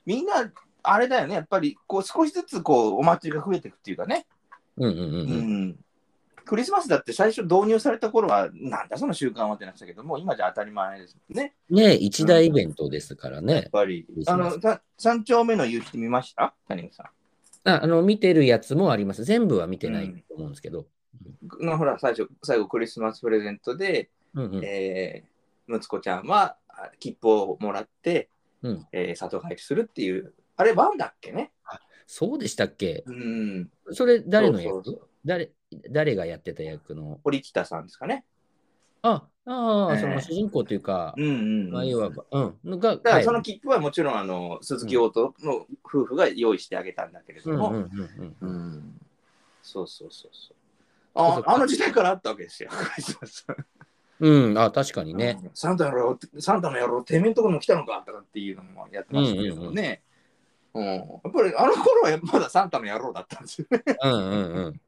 [0.05, 0.51] みんな、
[0.89, 4.25] あれだよね、やっぱりこう少しずつこうお祭りが増えていくっていうかね。
[4.77, 5.63] うんうんうんううん。
[5.69, 5.79] ん。
[6.45, 11.55] クリスマスだって最初導入された頃は、なんだその習慣はってなってたけども、今じゃ当たり前ですもんね。
[11.69, 13.69] ね一大イベントですからやねっ。
[13.69, 14.23] ぱりクリ。
[14.23, 16.53] スマスあの、さ三丁目の夕日見ました？
[16.69, 17.11] 谷口さ
[17.65, 19.25] ああの見てるやつもあります。
[19.25, 20.87] 全部は見てないと思うんですけど。
[21.61, 21.65] ん。
[21.65, 28.29] のほら、最初、最後クリスマスプレゼントで、うんうんえー、息子ちゃんはあ切符をもらって、
[28.61, 31.51] うんえー里帰りするっていう、あれ、ワンだっけね？
[32.05, 33.03] そうでしたっけ？
[33.05, 33.69] うん。
[33.91, 35.07] それ誰のそう役そうそう。
[35.25, 35.51] 誰
[35.91, 37.19] 誰がやってた役の？
[37.23, 38.25] 堀北さんですかね。
[39.01, 40.01] あああ、ええ。
[40.01, 41.75] その主人公というか、うんうん、
[42.65, 43.37] うん、が、だからそはい。
[43.37, 47.85] の切符はもちろんあの鈴木オートの夫婦が用意してあげたんだけれども、
[49.61, 50.29] そうそうそうそう。
[50.29, 50.55] そうそう。
[51.13, 52.69] ああの時代からあったわけですよ。
[54.19, 55.37] うん、あ、確かにね。
[55.53, 60.01] サンタの野郎、サンタの野郎、てめえんとこにも来たのかとかっていうのもやってましたけどもね。
[60.77, 63.83] うん、やっぱりあの頃はまだサンタの野郎だったんですよね。
[64.03, 64.81] うんうんうん。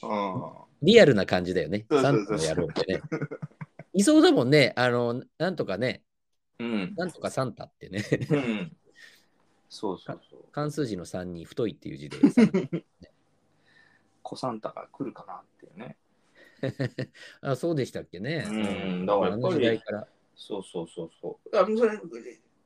[0.02, 0.14] う
[0.56, 1.84] んリアルな感じだよね。
[1.90, 3.02] サンタの野郎ってね。
[3.92, 4.72] いそうだもんね。
[4.76, 6.02] あの、なんとかね、
[6.58, 6.94] うん。
[6.96, 8.02] なんとかサンタってね。
[8.30, 8.76] うん。
[9.68, 10.44] そうそうそう。
[10.52, 12.16] 関数字の3に太いっていう字で
[14.22, 15.98] 子サンタが来るかなっていうね。
[17.42, 17.50] タ。
[17.52, 18.46] あ、そうでしたっけね。
[18.48, 19.80] うんだからやっぱり。
[20.34, 21.56] そうそうそうそう。
[21.58, 21.98] あそれ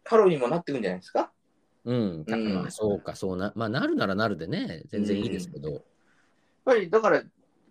[0.04, 1.32] ハロウィンもなってくんじゃないですか？
[1.84, 3.52] うん、たうんまあそうか、そうな。
[3.54, 5.70] まあ、なるならなるでね、全然いいですけど。
[5.70, 5.82] やっ
[6.64, 7.22] ぱりだから、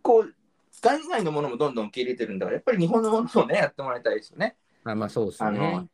[0.01, 0.33] こう、
[0.81, 4.55] 海外のものもどんどん受け入れてるんだから、やっぱり日本のものをね、やってもらいたいですよね。
[4.83, 5.87] あまあ、そうですあのね。、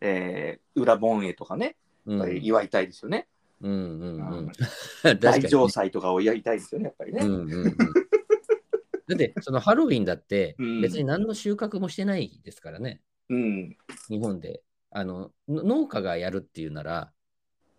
[0.00, 3.26] えー、裏盆栄とかね、うんやっぱり祝いたいですよね。
[3.60, 4.52] うんうんう
[5.04, 7.22] うん 大に城祭とかをやりたいですよね、やっぱりね。
[7.24, 7.76] うんうんうん。
[7.76, 13.76] だって、そのハロウィンだってうん、別に何の収穫もしてないですからね、うん。
[14.08, 14.62] 日本で。
[14.96, 17.12] あのの農家がやるっていうなら、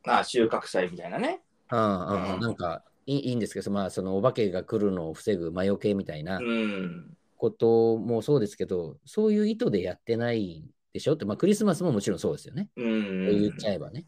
[0.07, 1.41] あ収穫祭みたいなね。
[1.69, 7.17] ああああうんなんかいいいいんですけど、まあ、そのお化けが来るのを防ぐ魔除けみたいなうん。
[7.37, 10.63] こともそうですけど、そういう意図でやってない
[10.93, 12.69] でしょって、まあ、クリスマスももちろんそうですよね。
[12.75, 12.83] う。
[12.83, 14.05] ん言っちゃえばね。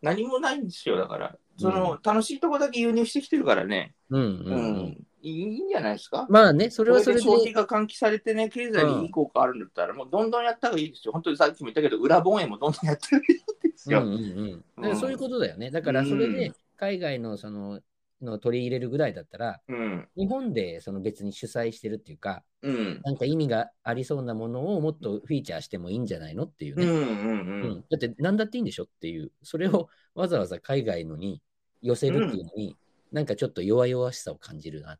[0.00, 1.36] 何もないんですよ、だから。
[1.58, 3.94] その、楽しいとこだけ輸入してきてるからね。
[4.10, 5.06] うんううんうん。
[5.22, 5.26] ん。
[5.26, 6.26] いいんじゃないですか？
[6.28, 7.22] まあね、そそれはそれで。
[7.22, 11.12] 消費が喚起されてね、経済にいい効果あるんだったら、もうどんどんやった方がいいですよ。
[11.12, 13.34] 本当にさっきも言ったけど、裏本営もどんどんやってるい
[13.68, 14.02] いですよ。
[14.02, 15.70] うんうんうんそういうことだよね。
[15.70, 17.80] だからそれで海外のその
[18.20, 20.08] の取り入れるぐらいだったら、うん。
[20.16, 23.00] 日本でその別に主催してるっていうか、うん。
[23.04, 26.84] なんか意味がありそうなものをもっとフィーチャーしてもいいんじゃないのっていうね。
[26.84, 27.02] うんうんう。
[27.02, 31.40] うんんだって何だっていいんでしょっていう、それをわざわざ海外のに
[31.80, 32.76] 寄せるっていうのに、
[33.12, 34.98] なんかちょっと弱々しさを感じるなっ。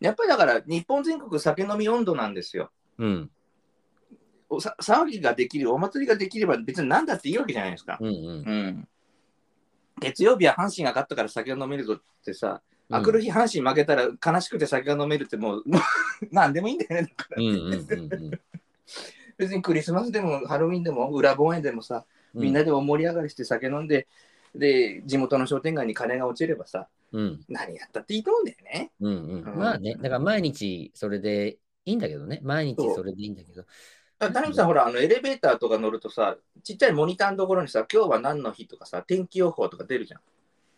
[0.00, 2.70] やっぱりだから、日本全国酒飲み温度なんですよ。
[2.98, 3.30] うん。
[4.48, 7.98] おさ騒ぎができる、お祭りができれば別に何だっていいわけじゃないですか。
[8.00, 8.88] うん。
[10.00, 15.80] 月曜日は阪神が勝ったから酒が飲めるぞってさ、うんあくる日阪神負けたら悲しくて酒が飲めるってもう、もう
[16.32, 17.14] 何でもいいんだよね。
[17.16, 18.38] だから
[19.36, 22.42] 別にクリスマスでもハロウィンでも裏盆園でもさ、うん。
[22.42, 24.08] みんなで大盛り上がりして酒飲んで、
[24.56, 28.92] で、地元の商店街に金が落ちればさ、うん何やったっていいと思うんだよね。
[29.00, 32.40] うんうんうんまあね、だから毎日それでいいんだけどね。
[32.42, 33.62] 毎日それでいいんだけど。
[33.62, 40.20] だから谷口さん、ほら、あのエレベーターとか乗るとさ、ちっちゃいモニターのところにさ、今日は何の日とかさ、天気予報とか出るじゃん。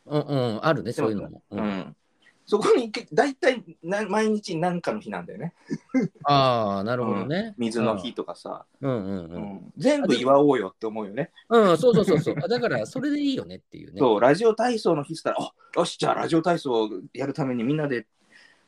[0.06, 1.42] うんうん、あるね、そういうのも。
[1.50, 1.96] ううんん。
[2.44, 5.54] そこにけ大体な毎日何かの日なんだよね。
[6.24, 7.54] ああ、なるほどね。
[7.56, 9.34] 水の日とかさ、うんうんう。
[9.34, 11.30] うんん全部祝おうよって思うよね。
[11.48, 12.36] うん、そうそうそうそう。
[12.42, 13.98] あだから、それでいいよねっていうね。
[13.98, 18.06] そう、ラジオ体操の日っつったら、あよし、じゃあラジオ体操をやるためにみんなで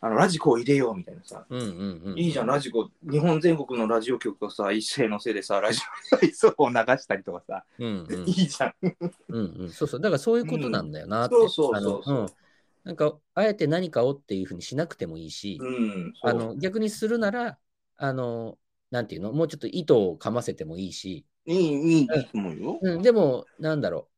[0.04, 1.46] あのラジコを入れようみたいなさ。
[1.48, 2.18] うんうんうん。
[2.18, 2.90] いいじゃん、ラジコ。
[3.10, 5.80] 日本全国のラジオ局がさ、一斉のせいでさ、ラジ
[6.12, 8.74] オ体操を流したりとかさ、うんうん いいじゃん。
[9.28, 9.70] うんうん。
[9.70, 10.00] そうそう。
[10.00, 11.34] だからそういうことなんだよなって。
[11.34, 12.28] そうそうそうそうあのん
[12.84, 17.58] なんか、あえて何かをっていうふうにしなくてもいいし、うん、あの逆にするなら、
[17.96, 18.58] あの、
[18.90, 22.78] なんていうの、もうちょっと糸をかませてもいいし、いい、いい、いいと思うよ。
[22.80, 24.08] うん、でも、なんだろ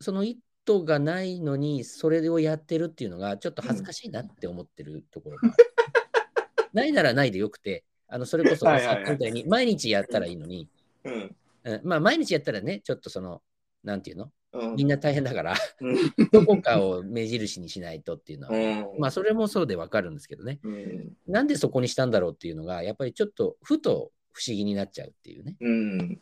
[0.00, 5.56] う、その意図がないのに、それをやってるっていうのが、ちょっと恥ずかしいなって思ってるところがある。
[6.72, 9.32] ないならないでよくて、あのそれこそ、さっきみたい。
[9.32, 10.68] に毎日やったらいいのに、
[11.04, 11.36] うん。
[11.64, 13.42] うん、まあ、毎日やったらね、ちょっとその、
[13.82, 14.30] なんていうの、うん
[14.76, 15.96] みんな大変だから、うん
[16.32, 21.12] どこかを目印にしないとっていうのは、うんまあ、それもそうでわかるんですけどね、うん。
[21.26, 25.56] なんでそこにしたんだろうっていうのが、やっぱりちょっとふと不思議になっちゃうっていうね。
[25.60, 26.20] うん。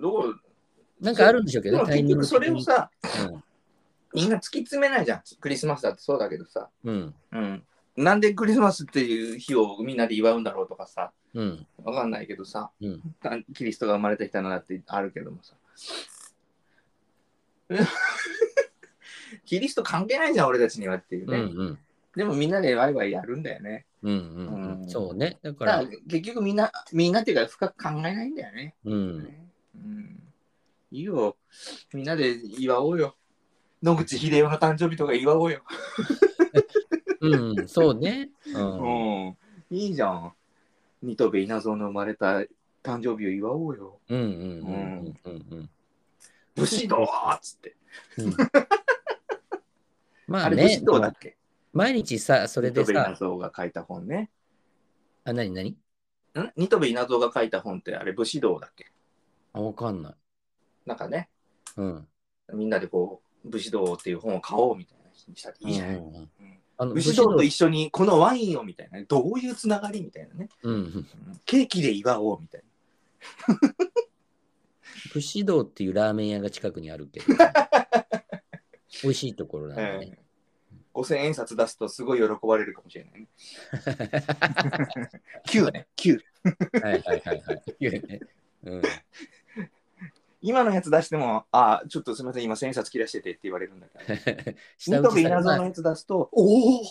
[0.00, 0.40] どう
[1.00, 2.90] なんかあるんでしょうけど結局それをさ、
[3.30, 3.42] うん
[4.14, 5.22] みんな突き詰めないじゃん。
[5.40, 6.70] クリスマスだってそうだけどさ。
[6.84, 7.62] うん、うん。
[7.98, 13.02] なんでクリスマスっていう日をみんなで祝うんだろうとかさ、うん、わかんないけどさ、うん。
[13.52, 15.54] キリストが生まれてきたのだってあるけどもさ。
[19.44, 21.38] キリスト関係ないじゃん、俺たちにはっていううん、ね。
[21.38, 21.78] うん。
[22.16, 23.84] でもみんなでワイワイやるんだよね。
[24.02, 25.38] うんうんうんそうね。
[25.42, 28.74] だから、だから結局みんな、みんなっていうか深く考えないんだよね。
[28.84, 28.94] うん。
[28.94, 30.22] うん。
[30.92, 31.36] いいよ。
[31.92, 33.16] みんなで祝おうよ。
[33.82, 35.62] 野口英世の誕生日とか祝おうよ。
[37.20, 38.30] うん、そうね。
[38.54, 39.26] うん。
[39.28, 39.36] うん。
[39.70, 40.32] いいじゃん。
[41.02, 42.38] 新渡戸稲造の生まれた
[42.82, 43.98] 誕生日を祝おうよ。
[44.08, 45.70] うんうんうんうんうん
[46.56, 47.76] 武士道っつって。
[48.18, 48.36] うん。
[50.26, 51.36] まああねれ武士、道だっけ？
[51.72, 54.30] 毎日さ、それで新渡戸稲さ、造が書いた本ね。
[55.24, 55.76] あ、なになにん
[56.56, 58.90] 新渡戸稲造が書いた本ってあれ武士道だっけ？
[59.52, 60.14] あ、わかんない。
[60.86, 61.28] なんかね、
[61.76, 62.08] うん。
[62.54, 65.96] みんなでこう、武士道っていう本を買おうみたいな日にしたらいいじゃない？
[65.96, 66.28] うんうんうんうん
[66.78, 70.50] あの武士道と一緒にこのワインをみたいな、どういうつながりみたいなね。
[70.62, 71.06] うん
[71.46, 72.62] ケーキで祝おうみたい
[73.78, 73.85] 武
[75.06, 77.26] 不死道っていうラーメン屋が近くにあるけど、
[79.02, 80.12] 美味しいところなんでね。
[80.18, 80.26] ええ
[80.96, 83.28] 5000円札出すとすごい喜ばれるかもしれないね。
[85.46, 86.18] 9ね、9。
[86.82, 87.62] はいはいはいはい。
[87.80, 88.20] ね
[88.64, 88.82] うん、
[90.40, 94.16] 今のやつ出しても、あ、ちょっとすみません、今1000円札切らしててって言われるんだから。
[94.78, 96.82] 下ニトビ打ちされまあ稲造のやつ出すと、おお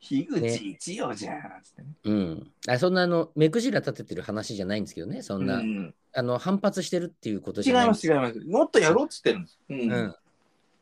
[0.00, 1.88] 樋口一葉じゃんつってね。
[2.04, 5.94] うん、あそんなあの目くじら立ててる話じゃないんですけどね、そんな、うん。
[6.14, 8.40] あの反発してるっていうこと違いじゃないます、違います。
[8.40, 9.58] もっとやろうっつってるんです。
[9.68, 9.92] うん。
[9.92, 10.14] うん、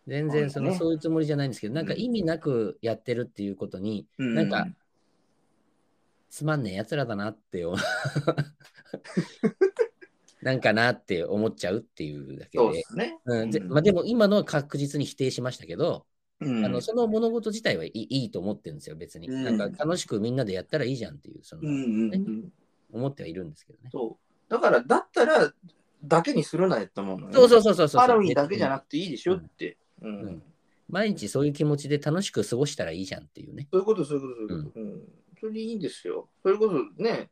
[0.07, 0.77] 全然その、ね。
[0.77, 4.35] そういうつもりじゃないんですけど、なんか意味なくやってるっていうことに、うん。
[4.35, 4.67] なんか
[6.35, 7.79] つまんねえやつらだなって思う。
[10.43, 12.65] なんかなって思っちゃうっていうだけで。
[12.65, 12.83] そうで。
[12.83, 13.19] すね。
[13.25, 13.51] うん。
[13.51, 13.69] でうん。
[13.69, 16.05] まあ、でも今のは確実に否定しましたけど、
[16.41, 19.29] うんあのその物事自体はいいいいと思ってるんですよ、別に。
[19.29, 21.71] うんなんか楽しくみんなでやったらいいじゃんっていう、そのうんう
[22.09, 22.53] んうん
[22.93, 23.91] 思ってはいるんですけどね。
[23.91, 24.51] そう。
[24.51, 25.53] だから、だったら、
[26.05, 27.35] だけにするなよって思うのね。
[27.35, 28.01] そうそうそうそうそう。
[28.01, 29.77] ハロウィンだけじゃなくくていいでしょって。
[30.01, 30.43] ううんん。
[30.89, 33.69] 毎日そういう気持ちで楽しく過ごしたらいいじゃんっていうね。
[33.73, 34.81] そういうこと、そういうこと、そういうこと。
[34.81, 35.03] うん。
[35.41, 36.29] それでいいんですよ。
[36.43, 37.31] それこそね、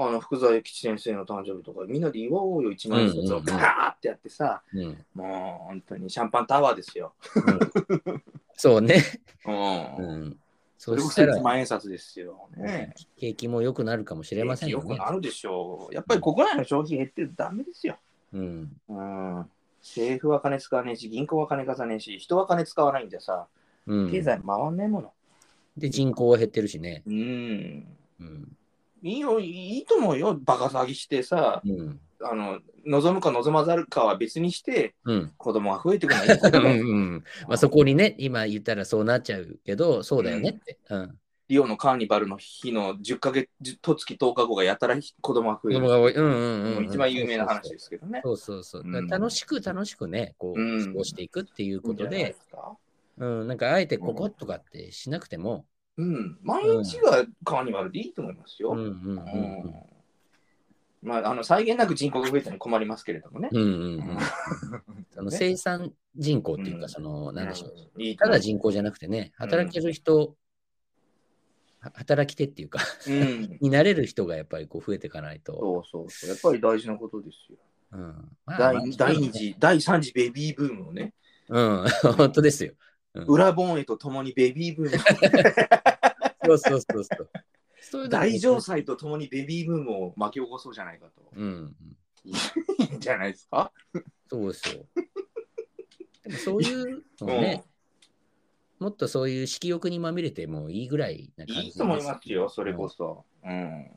[0.00, 5.04] あの、福沢諭吉先生の誕生日とか、みんなで祝おうよ、一万円札をガーってやってさ、うん。
[5.12, 7.14] もう本当にシャンパンタワーですよ。
[7.34, 8.22] うん
[8.60, 9.04] そうね。
[9.46, 9.96] うん。
[9.96, 10.36] うん。
[10.76, 12.48] そしたら1、万円札ですよ。
[12.56, 12.92] ね。
[13.16, 14.90] 景気も良くなるかもしれませんよね。
[14.90, 15.94] よくなるでしょう。
[15.94, 17.98] やっぱり国内の消費減ってるとダメですよ。
[18.32, 18.72] うん。
[18.88, 19.50] うん。
[19.80, 23.46] 政府は金使わねえし、銀行は金貸さねえし、人は金使わないんじゃさ、
[23.86, 25.12] うん、経済回んねえもの。
[25.76, 27.02] で、人口は減ってるしね。
[27.06, 27.86] うん。
[28.20, 28.56] うん。
[29.02, 30.38] いいよ、いいと思うよ。
[30.42, 32.00] バカ騒ぎしてさ、うん。
[32.20, 35.32] あの、望むか望まざるかは別にして、うん。
[35.36, 40.78] 子供が増えてくるのはい うんまあ、そこにね、今言ったらそうなっちゃうけど、そうだよねって。
[40.90, 41.18] うん。
[41.48, 43.48] リオのカーニバルの日の10ヶ月、
[43.80, 45.80] と月10日後がやたら子供が増える。
[45.80, 46.14] 子供が多い。
[46.14, 46.84] うんうんうんうん。
[46.84, 48.20] 一番有名な話ですけどね。
[48.22, 49.08] そうそうそう。
[49.08, 52.36] 楽しく楽しくね、こう、うん過ごしていくっていうことで、
[53.16, 55.64] うん、なんかあえてこことかってしなくても、
[55.98, 58.76] うん、毎日がカーニバルでいいと思いますよ。
[61.00, 63.48] まあ、あの際限なく人口が増えたら困りますけれどもね。
[63.52, 63.62] うん。
[63.62, 64.18] うんうんうん。
[65.14, 68.16] そのね生産人口っていうか、うんその、なんでしょう。
[68.16, 70.36] ただ人口じゃなくてね、働ける人、
[71.80, 75.52] は働き手っていうか、うん、になれる人がやっぱりこう増えていかないと。
[75.52, 76.30] そうそうそう。
[76.30, 77.58] やっぱり大事なことですよ。
[77.92, 78.00] うん。
[78.44, 81.14] まあ第まあ第二次、第三次ベビーブームをね、
[81.48, 81.84] うん、
[82.16, 82.74] 本当ですよ。
[83.14, 84.98] 裏ボンエとともにベビーブーム、
[86.44, 87.30] そうそうそうそう。
[87.80, 91.30] そういうの大城祭とともにベビーブームを巻き起こそうじゃないかと。
[91.34, 91.76] うんうん。
[92.24, 92.32] い
[92.92, 93.72] いんじゃないですか？
[94.28, 94.84] そうですよ。
[96.24, 97.64] でもそういうのをね、
[98.78, 103.24] もっとそういう色欲にまみれてもいいぐらいな感じいいと思いますよ、それこそ。
[103.44, 103.50] うん。
[103.50, 103.90] うん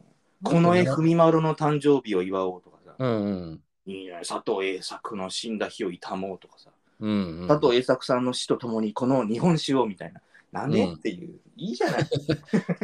[0.43, 2.95] この絵、文丸の誕生日を祝おうとかさ。
[2.97, 3.63] うんうん。
[3.85, 6.71] いいね、佐藤栄作の死んだ日を悼もうとかさ。
[7.01, 10.21] うんうん、佐藤栄作さんの死とともにこの日本史をみたいな。
[10.51, 11.39] なんで、うんっていう。
[11.55, 12.09] いいじゃない。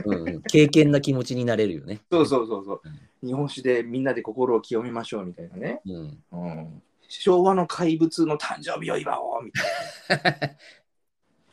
[0.05, 2.01] うんうん経験な気持ちになれるよね。
[2.11, 2.81] そうそうそうそう
[3.21, 3.27] うん。
[3.27, 5.81] 日本史でみんなで心を清めましょうみたいなね。
[5.85, 10.57] うん、うん、昭和の怪物の誕生日を祝おうみたい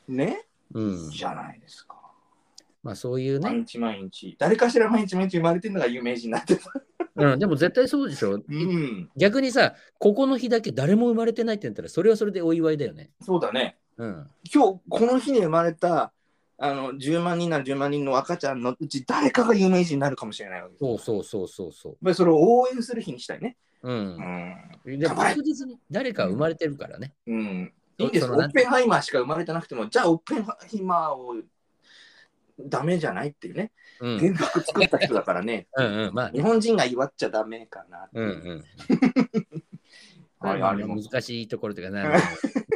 [0.08, 0.14] な。
[0.24, 1.10] ね、うん。
[1.10, 1.94] じゃないですか。
[2.82, 4.36] まあそういうね、毎日毎日。
[4.38, 6.70] 誰かしら毎日毎日生まれてるのが有名人になってた。
[7.16, 8.42] うん、でも絶対そうでしょ。
[8.46, 9.10] うん。
[9.16, 13.10] 逆にさ、ここの日だけ誰も生まれてないって言ったら、それはそれでお祝いだよね。
[13.20, 13.76] そうだね。
[13.98, 14.30] うん。
[14.52, 16.12] 今日この日に生まれた
[16.58, 20.80] あの10万人なら10万人の赤ちゃんのうち誰かが有名人になるかもしれないわけです。
[20.80, 23.56] そうそうそうそうそそれを応援する日にしたいね。
[23.82, 23.90] う。
[23.90, 23.92] う。
[23.92, 24.98] うんん。
[24.98, 27.12] で確実に誰か生まれてるからね。
[27.26, 28.26] うん、いいです。
[28.26, 31.36] オッペンハイマーしか生まれてなくても、じゃあオッペンハイマーを
[32.58, 33.72] ダメじゃないっていうね。
[34.00, 34.18] うん。
[34.18, 35.66] 原爆作った人だからね。
[35.76, 36.14] うんうん。
[36.14, 38.24] まあね日本人が祝っちゃダメかなっていう。
[38.24, 38.64] うんうん。
[40.38, 42.18] はい、まあ難しいところというかな、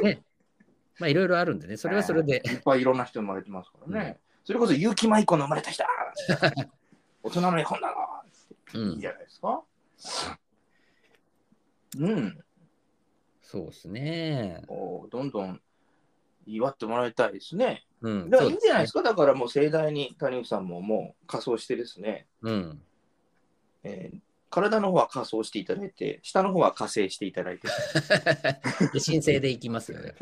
[0.01, 0.23] ね。
[0.99, 2.41] まあいろいろあるんでね、それはそれで。
[2.45, 4.19] いっぱいいろんな人生まれてますからね。
[4.43, 5.89] それこそ結城舞子の生まれた人だ
[7.21, 7.89] 大人の絵本だ
[8.73, 9.07] うろいいんじ。
[9.07, 9.63] ゃないですか。
[11.99, 12.39] うん。
[13.41, 14.63] そうですね。
[14.67, 15.61] おどんどん
[16.45, 17.83] 祝ってもらいたいですね。
[18.01, 18.29] うん。
[18.29, 19.03] だからいいんじゃないですか？
[19.03, 19.09] か。
[19.09, 22.81] だからもう盛大に谷口さんももう仮装してですね、うん。
[23.83, 24.17] えー
[24.51, 27.67] 体の方は仮装していただいて、下の方は火星していただいて、
[28.93, 30.15] で申請でいきますよね。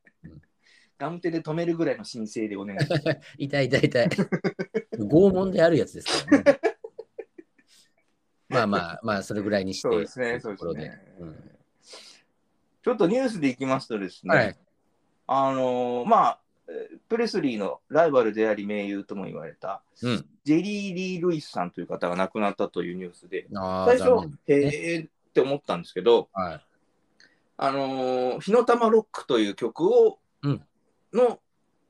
[0.98, 3.04] ガム手で止めるぐらいの申請でお願いします。
[3.38, 4.08] 痛い痛い痛い。
[4.98, 6.60] 拷問であるやつですからね。
[8.50, 9.88] まあまあまあ、それぐらいにして。
[9.88, 11.02] そうですね、そうですね。
[11.18, 11.50] うん
[12.84, 14.58] ちょっとニュースでいきますとですね、はい。
[15.28, 16.41] あのーまあ、えー
[17.08, 20.26] プレスリーのライバルであり盟友とも言われた、うん。
[20.44, 24.58] ジェリー・リー・ルイスさんという方が亡くなったというニュースで、最残初、念。
[24.58, 26.60] へーって思ったんですけど、はい。
[27.58, 30.62] あのー火の玉ロックという曲を、うん
[31.12, 31.40] の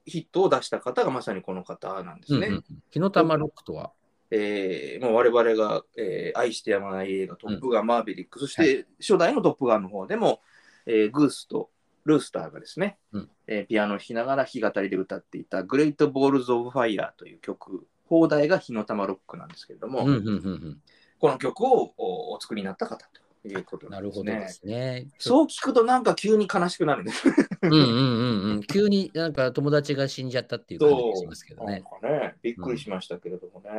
[0.04, 2.48] ヒットを出した方がまさにこの方なんですね。
[2.48, 2.64] うんうん。
[2.90, 3.92] 火の玉ロックとは？
[4.32, 10.40] えーもう我々が、えー愛してやまない映画、トップガン、マーヴェリック、そして初代のトップガンの方でも、
[10.86, 11.70] えーグースと
[12.04, 20.82] ルースターがですね、うんえーピアノを弾きながら弾き語りで歌っていた、 Great Balls of Fire という曲、邦題が火の玉ロックなんですけれども、うんうんうんうん。
[21.18, 23.08] この曲をおお作りになった方
[23.42, 24.22] ということなですね。
[24.22, 25.08] ほどですね。
[25.18, 27.28] そう聞くとなんか急に悲しくなるんです。
[27.62, 28.60] うんうんうんうん。
[28.62, 31.82] 急になんか友達が死んじゃったっていう感じがしますけどなんね。
[31.82, 33.70] かね、びっくりしましたけれどもね。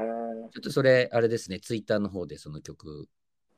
[0.53, 3.07] ちょっとそれ、あれですね、ツイッターの方でその曲、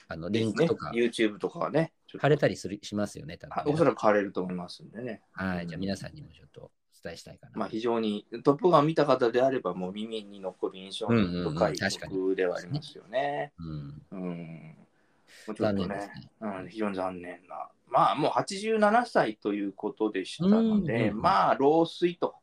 [0.08, 5.22] あのリンクとかね、YouTube とかはね、ちょっと貼れたりするしますよね、多分おそらく貼れると思いますんでね。
[5.34, 5.68] はい。
[5.68, 6.72] じゃあ皆さんにもちょっとお
[7.04, 7.52] 伝えしたいかな。
[7.56, 13.54] まあ、非常にトップガンを見た方であれば、もう耳に残る印象深い曲ではありますよね。
[13.60, 14.02] うん。
[14.12, 14.76] うん。
[15.48, 16.30] もうちょっと残念ですねね。
[16.42, 17.70] うん、非常に残念な。
[17.88, 22.36] まあ、もう87歳ということでしたのうんで、まあ、老衰と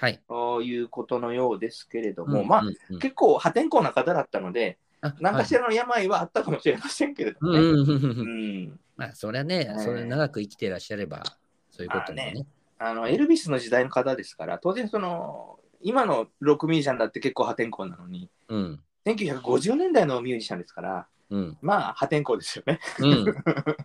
[0.00, 0.20] はい。
[0.64, 2.62] いうことのようですけれども、まあ、
[3.00, 7.58] 結構破天荒な方だったので、あ何かしらの病はあったかもしれませんけれどもね。
[7.58, 11.22] うんまあ、それはね、ねそれ長く生きてらっしゃれば、
[11.70, 12.44] そういうことね。
[12.80, 18.80] あのエルビスの時代の方ですから、当然その、今のロックミュージシャンだって結構破天荒なのに、うん。
[19.06, 21.58] 1950年代のミュージシャンですから、うん。
[21.62, 22.80] まあ破天荒ですよね。
[22.98, 23.24] うん。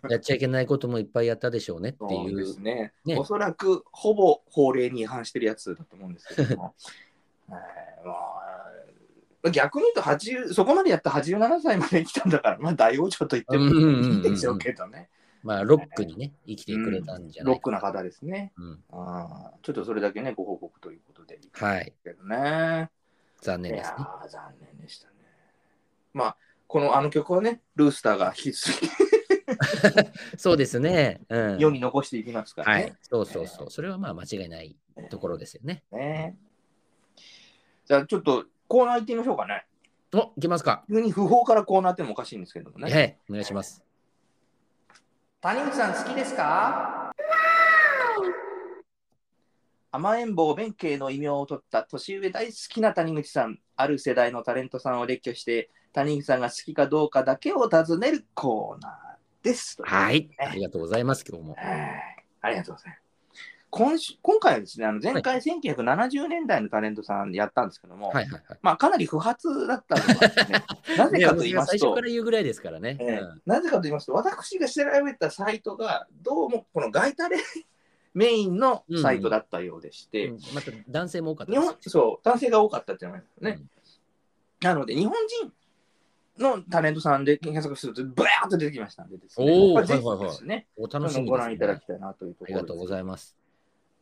[0.10, 2.38] やっちゃいけないこともいっぱいやったでしょうねってそういう。
[2.38, 2.94] ですね。
[3.06, 6.74] ねおそらくほぼ法令に違反してるやつだと思うんですけども。
[7.50, 8.63] えーまあ、
[9.52, 15.10] 逆に言うと80、そこまでやった87歳まで生きたんだから、まあ大王女と言ってもうんうんうんうんいいでしょうけどね。
[15.44, 18.54] まあ、ロックにね、生きてくれたんじゃないかロックな方ですね。
[18.58, 18.84] うん。
[18.92, 21.94] あーちょっとそれだけね、ご報告ということではい。
[22.04, 22.38] けどね。
[22.38, 22.90] いや
[23.42, 23.98] 残念ですね。
[23.98, 25.14] ー残念でしたね。
[26.14, 26.38] まあ、
[26.68, 28.90] このあの曲はね、ルースターが引き続き
[30.38, 31.20] そうですね。
[31.28, 31.60] うん。
[31.60, 32.96] 世に残していきますからねはい。。
[33.02, 33.70] そうそうそう。
[33.70, 34.78] それはまあ間違いない
[35.10, 35.84] ところですよね。
[35.92, 36.38] ね
[37.86, 39.68] じゃあちょっとコーナー行ってみましょうかね。
[40.16, 40.84] お、いきますか。
[40.90, 42.92] 急に不法からコーナーってのもおかしいんですけどもね。
[42.92, 43.18] はい。
[43.30, 43.84] お願いします。
[45.42, 47.12] 谷口さん好きですか？
[49.92, 53.60] 甘えん坊弁慶の異名を取った年上大好きな谷口さん。
[53.76, 59.78] ある世代のタレントさんを列挙して、谷口さんが好きかどうかだけを尋ねるコーナーです。
[59.84, 60.32] はい。
[60.40, 61.54] ありがとうございます、今日も。
[61.54, 63.03] はいありがとうございます。
[63.76, 68.60] 今週今回はですね、あの前回1970年代のタレントさんやったんですけども、はいはいはい。
[68.62, 70.64] まあかなり不発だったのがですね、
[70.96, 71.80] なぜかと言いますと。
[71.80, 72.98] 最初か、ら言うぐらいですからね。
[73.00, 77.38] えーなぜかと言いますと、私が調べたサイトが、どうもこのガイタレ
[78.14, 80.40] メインのサイトだったようでして、うん。
[80.54, 83.66] また男性も多かった日本そう男性が多かったっていうのがありますね。
[84.62, 85.16] なので、日本
[86.38, 90.18] 人のタレントさんで検索すると、ブワーッと出てきましたんでですね、おはいはいはい。
[90.18, 90.68] 楽しみね。
[91.28, 93.36] ご覧いただきたいなというところありがとうございます。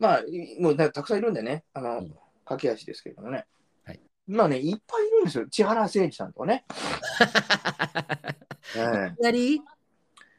[0.01, 3.45] まあ、いもうだたくさんいるんでね、あの、うん駆け足ですけれどもね。
[3.85, 5.47] はいまあね、いっぱいいるんですよ。
[5.47, 6.65] 千原誠二さんとかね。
[8.75, 9.61] えいきなり？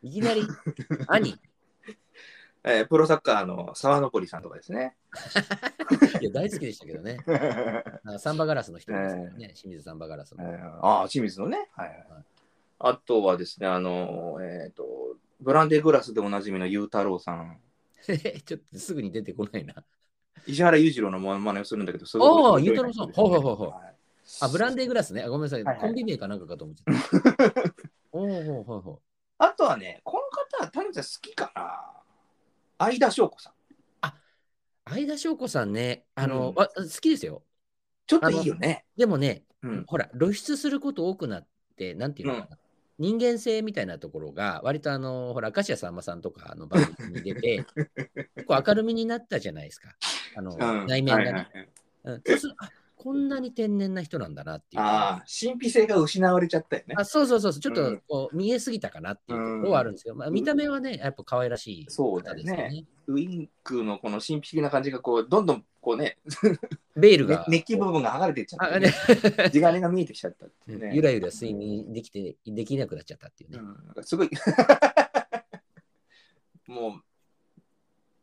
[0.03, 0.43] いきなり？
[1.09, 1.39] 兄？
[2.65, 4.97] ええープロサッカーの沢登さんとかですね。
[6.21, 7.19] いや大好きでしたけどね。
[8.05, 9.53] あサンバガラスの人ですからね。
[9.55, 10.45] 清水サンバガラスの。
[10.45, 11.69] えーああ、清水のね。
[11.75, 12.07] はいはい、
[12.81, 17.59] あとはですね、あの、えっ、と、ブランデーグラスでおなじみのゆうたろうさん。
[18.45, 19.85] ちょっとすぐに出てこないな。
[20.47, 23.95] 石原裕次郎のモノマネをするんだけど、すああ面白いゆうたろうさんほうほうほうほうはい
[24.41, 25.23] あ、ブランデーグラスね。
[25.23, 25.65] あごめんなさい。
[25.65, 26.93] はいはいコンビ名かなんかかと思ってた。
[28.13, 29.03] おおほうほうほ
[29.39, 30.19] あとはね、こ
[30.61, 33.53] の方、タヌちゃん好きかな相田翔子さん。
[33.53, 33.57] う。
[34.89, 37.43] 相田翔子さんね、あの、うんあ好きですよ。
[38.07, 38.85] ちょっといいよね。
[38.97, 39.85] でもね、うん。
[39.87, 41.47] ほら、露出すること多くなっ
[41.77, 42.59] て、なんていうのかな。
[42.99, 47.64] 人間性みたいなところが、割とあの、ほら、明石家さんまさんとかの番組に出て、
[48.36, 49.90] 結構明るみになったじゃないですか。
[50.36, 51.24] あの、うん内面がね。
[51.24, 51.68] はいはいはい
[52.05, 52.22] うん
[52.59, 52.70] あ
[53.03, 54.80] こんなに天然な人なんだなっていう。
[54.80, 56.95] ああ、神秘性が失われちゃったよね。
[56.97, 62.68] あそうそうそうそう、ちょっうんとこう見えすぎたかなっていうところはあるんですけど、まあ、見た目はね、やっぱ可愛らしいそうだよ方ですよね。
[62.68, 62.84] ね。
[63.09, 66.16] ウインクのこの神秘的な感じが、こう、どんどん、こうね、ね
[66.97, 68.87] ベールが、メッキ部分が剥がれていっちゃって、あね。
[68.87, 70.93] ね、 地金が見えてきちゃったっていうね。
[70.95, 73.59] ゆらゆら睡眠できて、できなくなっちゃったっていうね。
[73.59, 74.30] うん、なんかすごい。
[76.68, 77.03] もう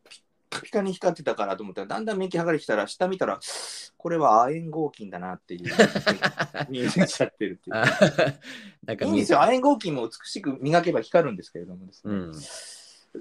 [0.10, 3.40] ピッカピカに光ってたからと思ったらだんだんメッキ剥がれてきたら下見たら
[3.98, 5.76] これは亜鉛合金だなっていう
[6.70, 7.76] 見えてきちゃってるっていう。
[7.76, 7.86] あ
[8.86, 9.42] なんかいいんですよ。
[9.42, 12.32] 亜鉛合金も美しく磨けば光るんですけれどもですね、うん。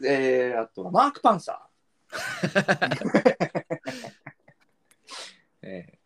[0.07, 1.69] えーあとはマーク・パンサー
[5.63, 5.99] えー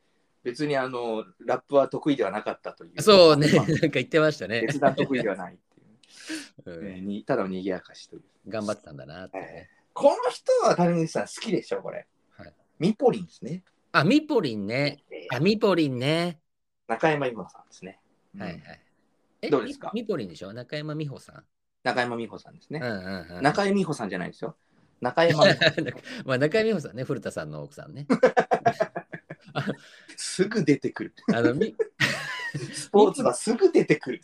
[0.44, 3.00] 別にあのラップは得意ではなかったという。
[3.00, 4.62] そうね、まあなんか言ってましたね。
[4.62, 8.22] 決断得意ではないっていう、 うんえーにただの賑やかしという。
[8.48, 9.70] 頑張ってたんだなってね。
[9.92, 12.08] この人は谷口さん好きでしょ、これ。
[12.36, 13.62] はいミポリンですね。
[13.92, 15.04] あ、ミポリンね。
[15.12, 16.40] えーあ、ミポリンね。
[16.88, 18.00] 中山美穂さんですね。
[18.34, 18.80] うんはいはい。
[19.42, 19.92] えどうですか？
[19.94, 20.52] ミミポリンでしょ？
[20.52, 21.44] 中山美穂さん。
[21.84, 22.80] 中山美穂さんですね。
[22.82, 22.92] うんう
[23.34, 23.42] んうん。
[23.44, 24.56] 中山美穂さんじゃないですよ。
[25.00, 25.44] 中山
[26.26, 28.08] まあ中山美穂さんね、古田さんの奥さんね。
[30.16, 31.14] すぐ出てくる。
[31.32, 31.74] あのミ
[32.72, 34.20] スポーツはすぐ出てくる。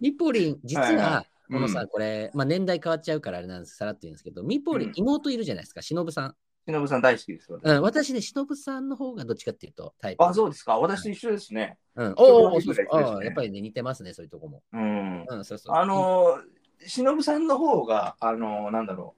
[0.00, 6.36] ミポリン、実はいはは、このさ、うんこれ、まあ、年代変わっちゃうからあれなんです、さらっと言うんですけど、ミポリン、うん妹いるじゃないですか、忍さん。
[6.66, 7.52] 忍さん大好きです。
[7.52, 10.24] 私うん、私ね、忍さんの方がどっちかっていうと、タイプ。
[10.24, 10.78] あ、そうですか。
[10.78, 11.78] 私と一緒ですね。
[11.96, 14.62] うん、おお、ちょそうそうっと同じぐらいですねああやっぱりね、似てますね、そういうとこも。
[14.72, 15.26] うん。
[15.28, 15.76] うん、そうそう。
[15.76, 19.14] あのー、忍さんの方が、あのー、なんだろ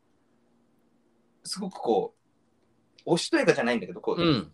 [1.44, 1.48] う。
[1.48, 4.52] すごくこう、おしとやかじゃないんだけど、こう、うん、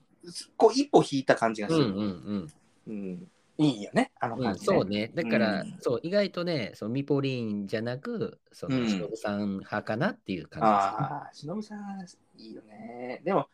[0.57, 1.91] こう一歩引いた感じがすうん、うる。
[1.91, 2.53] ん、
[2.87, 4.41] うんいいよね、あのうん。
[4.41, 5.11] うん、感じ、そうね。
[5.15, 11.79] だから、うんそう、意外とね、そのミポリンじゃなく、その、うん忍さん派かなっていう感ああ、忍さん、
[12.39, 13.21] いいよね。
[13.25, 13.49] でも、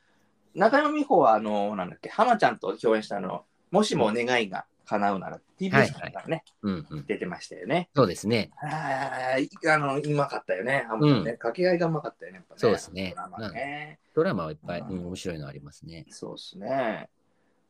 [0.55, 6.53] 中山美穂は、あの、なんだっけ、浜ちゃんと共演したあの、もしも願いが叶うなら、TBS からね、じ。
[6.63, 7.07] うん、うん。
[7.07, 7.91] 出てましたよね。
[7.95, 8.51] そうですね。
[8.57, 11.33] ああ、いあの、うまかったよね、浜ちゃんね。
[11.33, 12.45] 掛け合いがうまかったよね、ね。
[12.57, 13.99] そうですねドラマね。
[14.15, 16.07] ドラマはいっぱい、うんうん、面白いのありますね。
[16.11, 17.09] そうですね。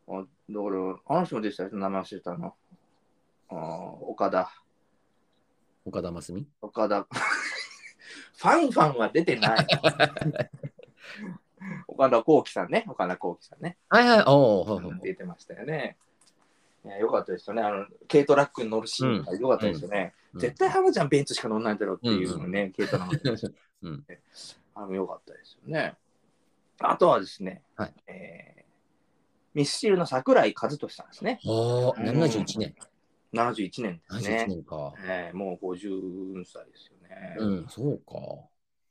[0.08, 1.64] あだから、あの人もでした？
[1.64, 2.54] よ、名前忘れたの？
[3.50, 3.56] あー
[4.06, 4.50] 岡田。
[5.84, 6.46] 岡田真澄？
[6.62, 7.06] 岡田。
[8.38, 9.66] ファンファンは出てない。
[11.88, 13.76] 岡田幸輝さんね、岡田幸輝さんね。
[13.88, 15.96] はいはい、おお、出てましたよね。
[16.84, 17.62] いやよかったですよね。
[17.62, 20.14] あの軽トラックに乗るシーンがよかったですよね。
[20.32, 23.12] うん絶対浜ちゃんベンツしか乗んないだろうっていうのね、軽トラの。
[23.82, 24.04] うん
[24.74, 25.94] あのよかったですよね。
[26.80, 28.58] あとはですね、はいえー
[29.54, 31.40] ミスチルの桜井和寿さんですね。
[31.44, 32.74] おー、71年。
[33.34, 34.46] 71年です71ね。
[34.48, 34.92] 年か。
[35.04, 37.36] えーもう50歳ですよね。
[37.38, 38.14] うん、そうか。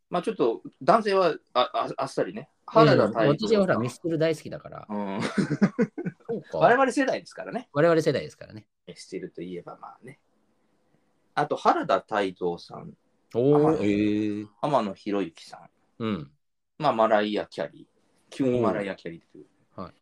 [0.09, 2.49] まあちょっと男性はあああっさりね。
[2.65, 4.85] 原田うん私はほら、ミスチル大好きだから。
[4.89, 5.19] うん、
[6.47, 6.57] か。
[6.57, 7.69] 我々世代ですからね。
[7.73, 8.67] 我々世代ですからね。
[8.87, 10.19] ミスチルといえばまあね。
[11.35, 12.93] あと原田泰造さん、
[13.35, 15.57] おええ浜野博之さ
[15.99, 16.31] ん、うん。
[16.79, 17.85] まあマライア・キャリー。
[18.29, 19.45] 急にマライア・キャリーっていう。
[19.79, 19.93] はい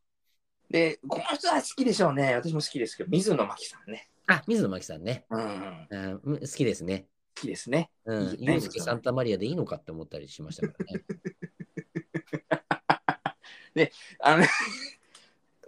[0.69, 2.33] で、この人は好きでしょうね。
[2.33, 4.09] 私も好きですけど、水野真紀さんね。
[4.25, 5.25] あ、水野真紀さんね。
[5.29, 5.47] うん、好
[5.91, 7.07] うんうん好きですね。
[7.35, 7.91] きですね。
[8.05, 8.37] うん。
[8.39, 10.99] ユースケ・サンタマリアでいいのかって思ったりしましたから
[13.75, 13.91] ね。
[14.19, 14.45] あの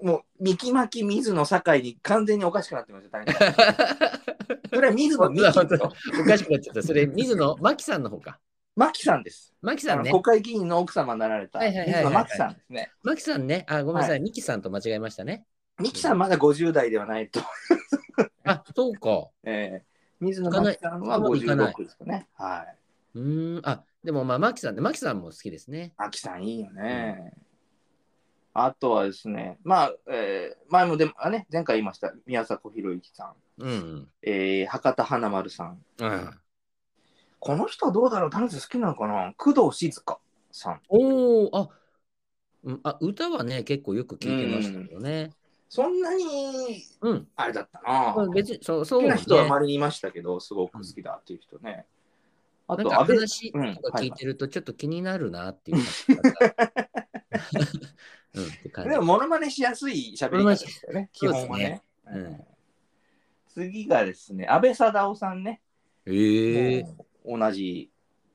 [0.01, 3.35] もう、三木巻水野酒井に完全におかしくなってますよ、大変
[4.73, 5.91] それは水野美紀ですよ。
[6.21, 6.83] おかしくなっちゃった。
[6.83, 8.39] それ、水野真紀さんの方か。
[8.75, 9.55] 真紀さんです。
[9.61, 10.11] 真紀さんね。
[10.11, 12.91] 国会議員の奥様になられたはいはいはいは真紀さんですね。
[13.01, 13.65] 真紀さんね。
[13.67, 14.11] あ、ごめんなさ。
[14.11, 15.45] はいミキさんと間違えましたね。
[15.79, 17.39] 美紀さんまだ50代ではないと。
[18.43, 19.29] あ、そうか。
[19.43, 19.85] えー、
[20.19, 22.27] 水野真紀さんは行かない56ですかね。
[22.35, 22.67] は
[23.15, 23.17] い。
[23.17, 23.67] うーん。
[23.67, 24.81] あ、でもまあ、真紀さんね。
[24.81, 25.93] 真紀さんも好きですね。
[25.97, 27.33] 真紀さんいいよね。
[28.59, 34.07] あとはですね、まあ、えー前もでも、あね、前回言いました、宮迫博之さん、うん。
[34.23, 35.79] えー博多華丸さん。
[35.99, 36.31] うん。
[37.39, 38.29] この人はどうだろう？
[38.31, 39.31] 田中好きなのかな？
[39.37, 40.17] 工藤静香
[40.51, 40.81] さん。
[40.89, 41.69] おお、あ、
[42.63, 45.29] うんあ、歌はね、結構よく聞いてましたけどね。
[45.69, 47.27] そんなに、うん。
[47.35, 48.15] あれだったな。
[48.15, 51.85] まあ別に、そう、そうね好きな人は周りにいましたけど、すごく好きだっていう人ね。
[52.67, 56.87] あと、なんか安倍話うんとか聞いてるとちょっと気になるなっていう感じだった。
[58.37, 58.91] うん、って感じ。
[58.91, 61.81] でも、モノマネしやすい喋り方ですよね、基本はね。
[62.07, 62.43] うんうん
[63.57, 65.61] 次がですね、安倍貞夫さんね。
[66.05, 66.85] ええ
[67.25, 67.89] 同じ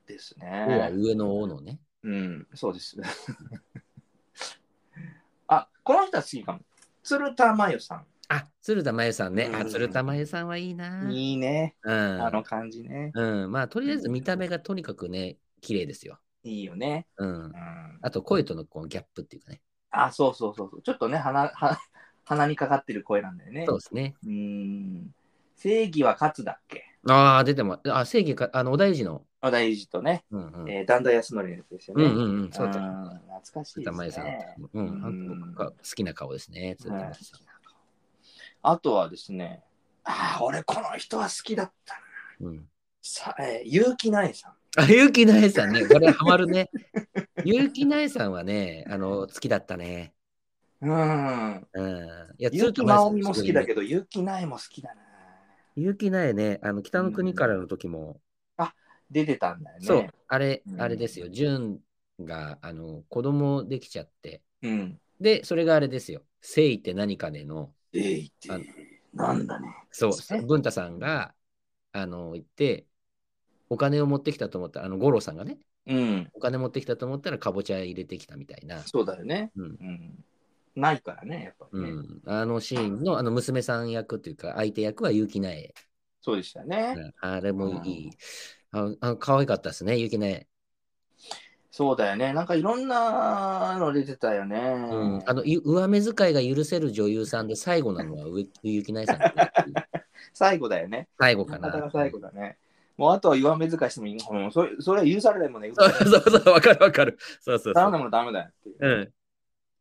[0.05, 0.90] ですね。
[0.92, 1.78] 上の王のね。
[2.03, 2.96] うん、そうです。
[5.46, 6.61] あ、この人は好きかも。
[7.05, 9.48] 鶴田真由さあ、鶴田真由さんね。
[9.53, 11.05] あ、うん鶴田真由さんはいいな。
[11.05, 11.12] ん。
[11.12, 11.76] いいね。
[11.84, 12.24] うん。
[12.24, 13.12] あの感じね。
[13.14, 13.53] うん。
[13.53, 16.18] まあ、とりあえず見た目がとにかくね、綺麗ですよ。
[16.42, 17.07] いいよね。
[17.16, 17.48] うんう。
[17.48, 17.53] ん、
[18.03, 19.62] あと、声とのこうギャップっていうかね。
[19.93, 20.82] あ、そうそうそうそう。
[20.82, 21.78] ちょっとね、鼻は
[22.24, 23.64] 鼻にかかってる声なんだよね。
[23.66, 24.14] そうですね。
[24.26, 25.14] うん。
[25.57, 26.84] 正義は勝つだっけ？
[27.09, 29.24] ああ、出ても、あ、正義か、あの、お大事の。
[29.40, 30.70] 小田裕二とね、うんうん。
[30.70, 32.05] えー、段田康則のやつですよね。
[32.05, 32.53] うんうんうん。
[32.53, 32.78] そうだ。
[32.78, 34.57] ん懐かしいです鶴田真由さんね。。
[34.72, 35.55] うん。
[35.57, 36.76] 好きな顔ですね。
[36.78, 37.40] 鶴田真由さん。
[38.64, 39.64] あとはですね、
[40.05, 41.95] ああ、俺この人は好きだった
[42.40, 42.51] な。
[42.51, 42.68] うん。
[43.03, 44.55] さえー、結城苗さん。
[44.76, 45.84] あ、結城苗さんね。
[45.86, 46.70] これハマるね。
[47.44, 50.14] 結城苗さんはね、あの、好きだったね。
[50.80, 51.56] うん。
[51.56, 51.64] うん。
[52.38, 53.66] いや、結城真央美も好きだど。
[53.66, 55.02] けど、結城苗も好きだな。
[55.76, 58.20] 結城苗ね、あの、北の国からの時も、
[59.10, 59.86] 出てたんだよね。
[59.86, 61.28] そう、あれう、んあれですよ。
[61.28, 61.80] 純
[62.20, 64.98] が、あの、子供できちゃって、うん。
[65.20, 66.22] で、それがあれですよ。
[66.42, 68.48] 誠意って何かねの、えいって
[69.12, 69.68] なんだね。
[69.90, 71.34] そう文太さんが、
[71.92, 72.86] あの、言って、
[73.72, 75.56] お金を持ってきたと思ったら、あの、五郎さんがね、
[75.86, 76.30] うん。
[76.34, 78.82] お金持ってきたと思ったら、かぼちゃ入れてきたみたいな。
[78.82, 79.50] そうだよね。
[79.56, 79.64] うん。
[79.64, 80.24] うん。
[80.76, 81.90] ないからね、やっぱりね。
[81.90, 85.72] うん、あのシーンのあの娘さん役っていうか、相手役は結城苗。
[86.20, 86.94] そうでしたよね。
[86.96, 88.10] うんあれもいい。
[88.72, 90.46] ああ可愛かったですね、結城苗。
[91.70, 92.34] そうだよね。
[92.34, 94.58] なんかいろんなの出てたよね。
[94.58, 99.18] うん、あのゆ上目遣いが許せる女優さんで最後なのは上 結城苗さん
[100.34, 101.08] 最後だよね。
[101.18, 101.90] 最後かな。
[101.92, 102.58] 最後だね。
[103.03, 104.16] もうあとは弱め遣いしてもいい。
[104.30, 105.72] もうそれそれは許されないもんね。
[105.74, 107.18] そうそうそう、わかるわかる。
[107.40, 107.74] そうそうそう。
[107.74, 108.76] 頼んだものダメだよっていう。
[108.80, 109.12] うん、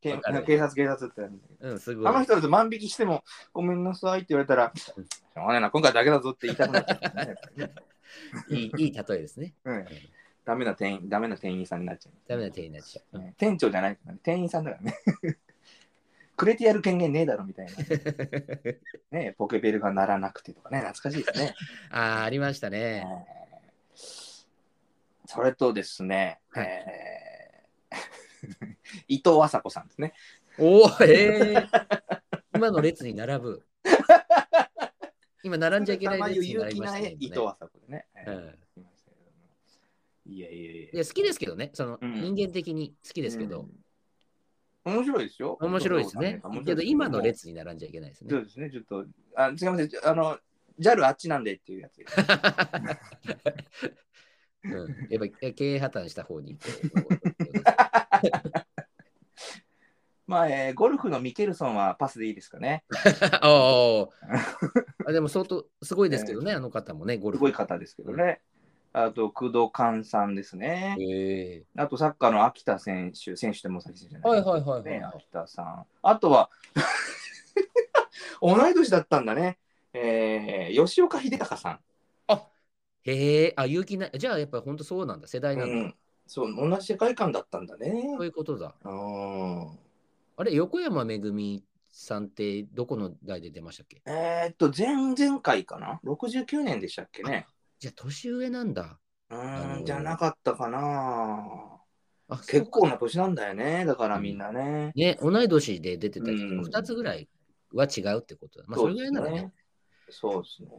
[0.02, 1.22] 警察、警察って。
[1.60, 2.08] うん、すごい。
[2.08, 5.06] あの人だと万引きしても、ごめんなさいって言われたら、しょう
[5.36, 7.00] がないな、今回だけだぞって言いたくなっちゃ
[7.56, 7.72] う、ね
[8.50, 9.54] いいいい例えですね。
[9.66, 9.86] うん。
[10.44, 12.14] ダメな店員、ダメな店員さんになっちゃう。
[12.28, 13.18] ダメな手になっちゃう。
[13.20, 14.98] うんね店長じゃないからね、店員さんだからね。
[16.42, 17.72] くれてやる権限ねえだろみたいな。
[19.16, 21.54] ね、ポケベルが鳴らなくてとかね、懐かしいですね。
[21.92, 23.06] ああ、ありましたね。
[23.38, 23.42] えー
[25.28, 28.76] それとですね、はいえー
[29.08, 30.14] 伊藤麻子さんですね。
[30.58, 31.68] おお、ええ
[32.56, 33.66] 今の列に並ぶ。
[35.44, 37.16] 今、並んじゃいけない列に並びましたね。
[37.20, 38.08] 伊藤麻子でね。
[38.16, 38.56] えー
[40.26, 43.81] いやいやいや好きですけどね、その、うん人間的に好きですけど、うん
[44.84, 45.58] 面白いですよ。
[45.62, 48.30] 面白いですねけど、今の列に並んじゃいけないですね。
[48.32, 49.06] そうですね、ちょっと、
[49.36, 50.40] あすみません、あの、
[50.80, 52.00] JAL あっちなんでっていうやつ。
[54.64, 54.72] うん、
[55.10, 56.58] やっぱり経営破綻した方に。
[60.28, 62.86] まあ、えーゴルフのミケルソンはパスでいいですかね。
[63.42, 64.08] あ
[65.12, 67.40] でも相当すごいですけどね、 あの方もね、ゴルフ。
[67.40, 68.40] すごい方ですけどね。
[68.94, 70.98] あと、工藤寛さんですね。
[71.00, 75.86] へえあと、サッカーの秋田選手、選手でも先生じゃないはいはいはいはいね、秋田さん。
[76.02, 76.50] あとは、
[78.42, 79.58] 同い年だったんだね。
[79.94, 81.80] えー吉岡秀隆さん。
[82.28, 82.48] あ
[83.04, 84.12] へえ、あ、勇気ない。
[84.18, 85.76] じゃあやっぱり本当そうなんだ、世代なんだ。
[85.76, 85.96] うん、
[86.28, 88.26] そう、同じ世界観だったんだねそう。
[88.26, 88.76] いうことだ。
[88.84, 89.80] うん
[90.38, 94.02] あれ、横山めぐみさんってどこの代で出ましたっけ？
[94.06, 97.48] えーっと、前々回かな ?69 年でしたっけね。
[97.82, 99.00] じゃあ年上なんだ。
[99.32, 101.82] うのん、じゃなかったかな。
[102.30, 103.86] あ結構な年なんだよね。
[103.86, 104.92] だからみんなね。
[104.94, 107.28] ね、同い年で出てたけど、うん2つぐらい
[107.74, 108.66] は違うってことだ。
[108.68, 109.52] まあ、それぐらいならね。
[110.12, 110.70] そうですね。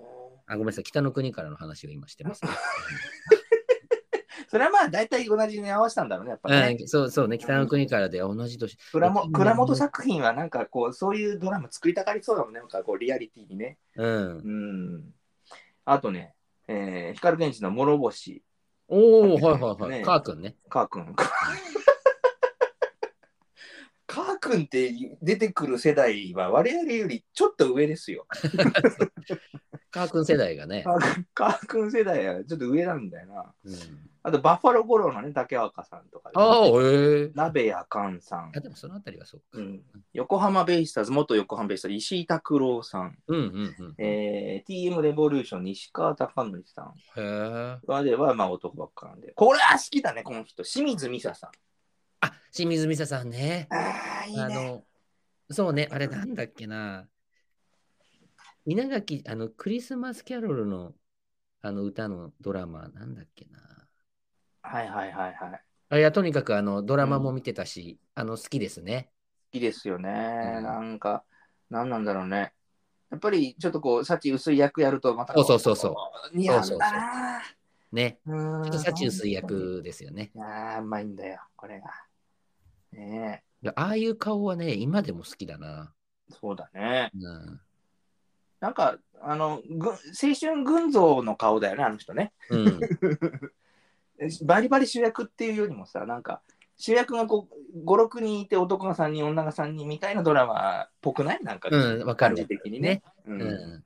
[0.46, 2.50] あ、ごめんなさい、北の国からの話を今してます、ね
[4.48, 6.76] それはまあ大体同じに合わせたんだろうね、やっぱね。
[6.78, 6.88] うん。
[6.88, 8.76] そうそうね、北の国からで同じ年。
[8.92, 12.60] 倉も倉本作品はなんかこう、そういうドラマ作りたがりそうだもんね。
[12.60, 13.78] なんかこう、リアリティにね。
[13.96, 14.98] うんう。
[14.98, 15.14] ん。
[15.84, 16.34] あとね、
[16.72, 18.42] えー、光源氏の諸星、
[18.88, 19.90] おお、はいはいはい。
[19.90, 20.56] ねカー君ね。
[20.68, 21.14] カー君。
[24.12, 24.92] カー君って
[25.22, 28.26] 出てくる世代は我々よりちょっと上ですよ。
[29.90, 30.84] カー君世代がね
[31.32, 31.46] カ。
[31.46, 33.54] ー君世代はちょっと上なんだよな。
[33.64, 33.74] うん、
[34.22, 37.30] あと、バッファローゴローのね、竹若さんとか、ああ、へえ。
[37.34, 39.46] 鍋谷寛さんあ、、でもそのあたりはそうか。
[39.52, 39.82] うん、
[40.12, 43.94] 横浜ベイスターズ、元横浜ベイスターズ、石井拓郎さん、うんうんうん。
[43.96, 46.94] へえー、TM レボリューション、西川貴教さん。
[47.16, 47.78] え。
[47.86, 49.32] までは、まあ、男ばっかなんで。
[49.34, 50.64] これは好きだね、この人。
[50.64, 51.50] 清水美沙さん。
[52.22, 53.66] あ、清水美沙さんね。
[53.70, 54.42] ああ、いいね。
[54.42, 54.84] あの、
[55.50, 57.08] そうね、あれなんだっけな。
[58.64, 60.94] 稲垣、あの、クリスマスキャロルの
[61.60, 63.58] あの歌のドラマ、なんだっけな。
[64.62, 65.62] はいはいはいはい。
[65.90, 69.10] あいや、とにかくあのドラマも見てたし、あの好きですね。
[69.52, 70.10] 好きですよね。
[70.56, 71.24] うんなんか、
[71.70, 72.52] なんなんだろうね。
[73.10, 75.88] やっぱりちょっとこう、幸薄い役やるとまたそうそうそうそ
[76.32, 77.42] う似合うんだな。
[77.92, 78.18] ね。
[78.26, 80.32] うーんちょっと幸薄い役ですよね。
[80.34, 81.90] いやー、うまいんだよ、これが。
[82.92, 83.44] ね
[83.76, 85.92] ああいう顔はね、今でも好きだな。
[86.30, 87.10] え、そうだね。
[87.14, 87.60] うん。
[88.60, 89.96] なんか、あの、ぐ青
[90.38, 92.32] 春群像の顔だよね、あの人ね。
[92.50, 92.80] うん、
[94.44, 96.42] バリバリ主役っていうよりもさ、なんか、
[96.76, 101.38] 主役がこう5、6人いて男が3人、女が3人みたいなドラマっぽくない？
[101.44, 102.48] なんか、うん、わかる感じ。
[102.48, 103.02] 的にね。
[103.26, 103.84] ううんん。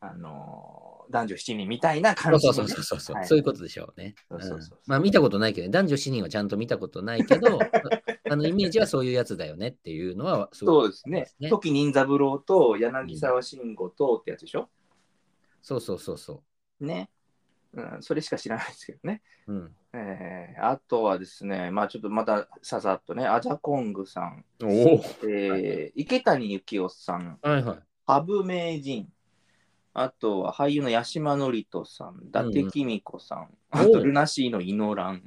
[0.00, 4.14] あのー男女7人みたいなそう感じのねそうそうそうそう、はいそういうことでしょうね。
[4.86, 7.58] まあ見たことないけど、男女7人はちゃんと見たことないけど、
[8.32, 11.26] あのイメージはそういうやつだよねっていうのはすごくそうですね。
[11.38, 14.70] ね時任三郎と柳沢慎吾とってやつでしょ、
[15.60, 16.42] そうそうそうそ
[16.80, 17.10] ね、
[17.74, 17.96] うん。
[18.00, 19.22] それしか知らないですけどね。
[19.46, 19.52] う。
[19.52, 19.74] うん。
[19.94, 24.70] えーあとはですね、まあちょっとまたささっとね、アジャコングさん、おお。
[25.28, 27.78] えー池谷幸雄さん、はいはい。
[28.06, 29.08] 羽生名人、
[29.94, 35.22] あとは俳優の八島智人さん、伊達公子さん、あとルナシーのイノラン。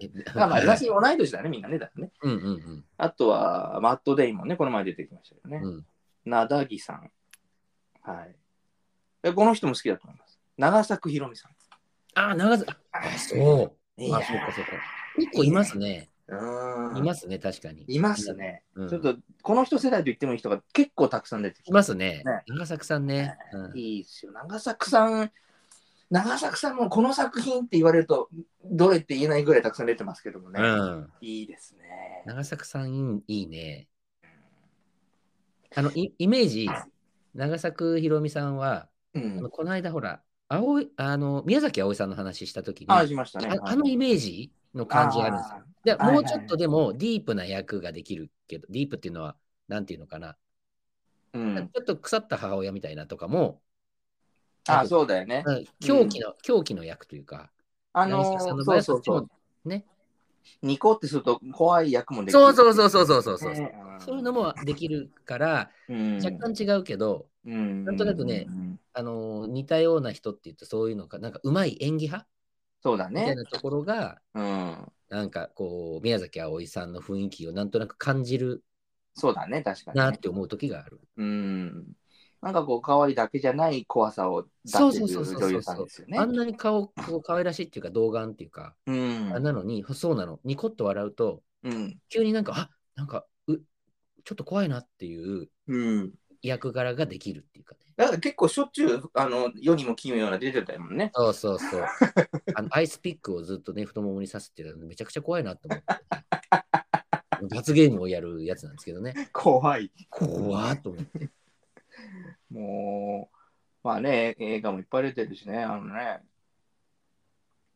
[0.00, 1.78] え まあまあ、ルナシー同い年だね、みんなね。
[1.78, 5.60] だからねうんうんあとは、マット・デイモンね、この前出てきましたよね。
[5.62, 5.74] うん。
[5.74, 5.86] うん
[6.26, 7.10] なだぎさん。
[8.00, 8.34] はい。
[9.24, 10.40] えこの人も好きだと思います？
[10.56, 11.52] 長作ひろみさん。
[12.14, 12.72] あ、長崎。
[12.92, 14.14] あ、そう。
[14.14, 14.70] あ、そうかそうか。
[15.16, 16.08] 結構いますね。
[16.28, 17.84] いますね、確かに。
[17.86, 18.62] いますね。
[18.74, 21.70] うんちょっと、この人世代と言ってもいい人が結構たくさん出てきて。
[21.70, 22.42] いますねね。
[22.46, 23.36] 長崎さんね。
[23.52, 24.32] うんいいですよ。
[24.32, 25.30] 長作さん、
[26.10, 28.30] 長作さんもこの作品って言われると、
[28.64, 30.60] どれって言えないぐらいたくさん出てますけどもね。
[30.60, 31.10] うん。
[31.20, 32.22] いいですね。
[32.24, 33.88] 長崎さんいいね。
[35.76, 36.68] あの、イイメージ、
[37.34, 39.50] 長作ひろみさんは、うあのん。
[39.50, 43.58] この間ほら、青いあの宮崎あおいさんの話したときに、あ、あしましたね。
[43.60, 45.73] あのイメージの感じがあるんですよ。
[45.84, 49.36] でもうちょっとでもディープな役ができるけど、ディープっていうのは、
[49.68, 50.36] なんていうのかな、
[51.34, 51.56] うん。
[51.56, 53.60] ちょっと腐った母親みたいなとかも、
[54.66, 55.42] あ、そうだよね。
[55.46, 57.50] うん狂気の、狂気の役というか、
[57.92, 59.28] あの柳沢さんのそうそうそう。
[59.68, 59.84] ね。
[60.62, 62.40] ニコってすると怖い役もできる。
[62.40, 63.52] そうそうそうそうそうそうそう。
[63.52, 72.28] ねそういうのもできるから、うん若干違うけど、うんなんとなくねうんあの似たような人って言うとそういうのか、なんかうまい演技派
[72.82, 73.20] そうだね。
[73.22, 74.92] みたいなところが、うん。
[75.08, 78.64] なんかこう、宮崎あおいさんの雰囲気をなんとなく感じる
[79.14, 80.04] そうだね、確かに、ね。
[80.04, 81.00] なって思う時がある。
[81.16, 81.86] うん。
[82.42, 86.18] なんかこう、可愛いだけじゃない怖さを出してる女優さんですよね。
[86.18, 89.32] あんなに顔、こう可愛らしいっていうか、童顔っていうか、うん。
[89.34, 91.98] あなのに、そうなの、ニコッと笑うと、うん。
[92.08, 96.12] 急になんか、あなんかう、ちょっと怖いなっていううん。
[96.42, 97.46] 役柄ができる。
[97.96, 101.10] だから結構しょっちゅう、あの、世にも奇妙な出てたもんね。
[101.14, 101.86] そうそうそう。
[102.54, 105.86] あのアイスピックをずっとね、太ももに刺すっていうのはめちゃくちゃ怖いなと思って。
[107.54, 109.14] 罰ゲームをやるやつなんですけどね。
[109.32, 109.92] 怖い。
[110.10, 111.30] 怖っと思って。
[112.50, 116.22] もう、まあね、映画もいっぱい出てるしね、あのね、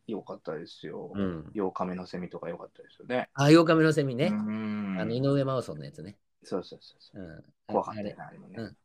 [0.07, 1.13] よかったですよ。
[1.15, 1.51] うん。
[1.55, 3.29] 8日目のセミとかよかったですよね。
[3.35, 4.27] あ、8日目のセミね。
[4.27, 6.17] うんあの、井上真央さんのやつね。
[6.43, 7.23] そうそうそうそう。
[7.23, 7.45] うん。
[7.67, 8.55] 怖かったあれよね、あれもね。
[8.59, 8.77] うん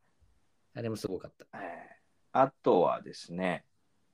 [0.76, 1.45] あれもすごかった。
[1.57, 1.93] えー
[2.36, 3.63] あとはですね、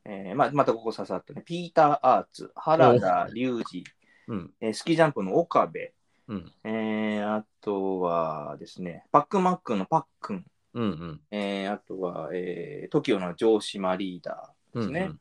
[0.03, 3.34] えーまあ、またここささっとね、ピーター・アーツ、原田隆
[3.64, 3.84] 二、
[4.28, 4.53] うん。
[4.60, 5.93] えースキージャンプの岡部、
[6.28, 6.51] うん。
[6.66, 11.22] えーあとはですね、パックンマックンのパックン、うんうん。
[11.32, 14.99] えーあとは、えー、TOKIO の城島リーダーですね。
[14.99, 15.20] うんうん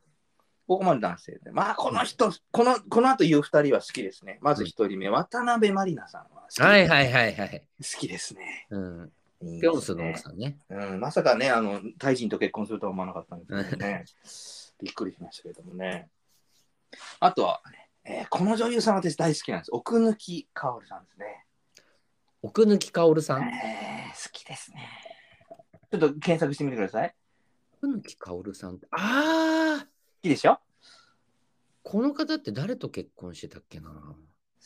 [0.67, 1.51] ここまで男性で。
[1.51, 4.39] まあ、この人、この、この後言う二人は好きですね。
[4.43, 7.65] まず一人目、渡辺満里奈さんは好き,、はいはいはいはい。
[7.81, 8.67] 好きですね。
[8.69, 9.13] うん。
[9.43, 10.59] いいピョンスの奥さんね。
[10.69, 14.05] うん、まさかね、あの、タイ人と結婚するとは思わなかったんですけどね。
[14.83, 16.11] びっくりしましたけどもね。
[17.21, 19.71] あとは、ねえーこの女優さん私大好きなんです。
[19.73, 21.45] 奥貫薫さんですね。
[22.43, 23.43] 奥貫薫さん？
[23.43, 24.89] えー好きですね。
[25.91, 27.15] ちょっと検索してみてください。
[27.83, 28.87] 奥貫薫さんって。
[28.91, 29.87] ああ好
[30.23, 30.59] きでしょ？
[31.83, 33.91] この方って誰と結婚してたっけな？
[33.91, 34.15] 好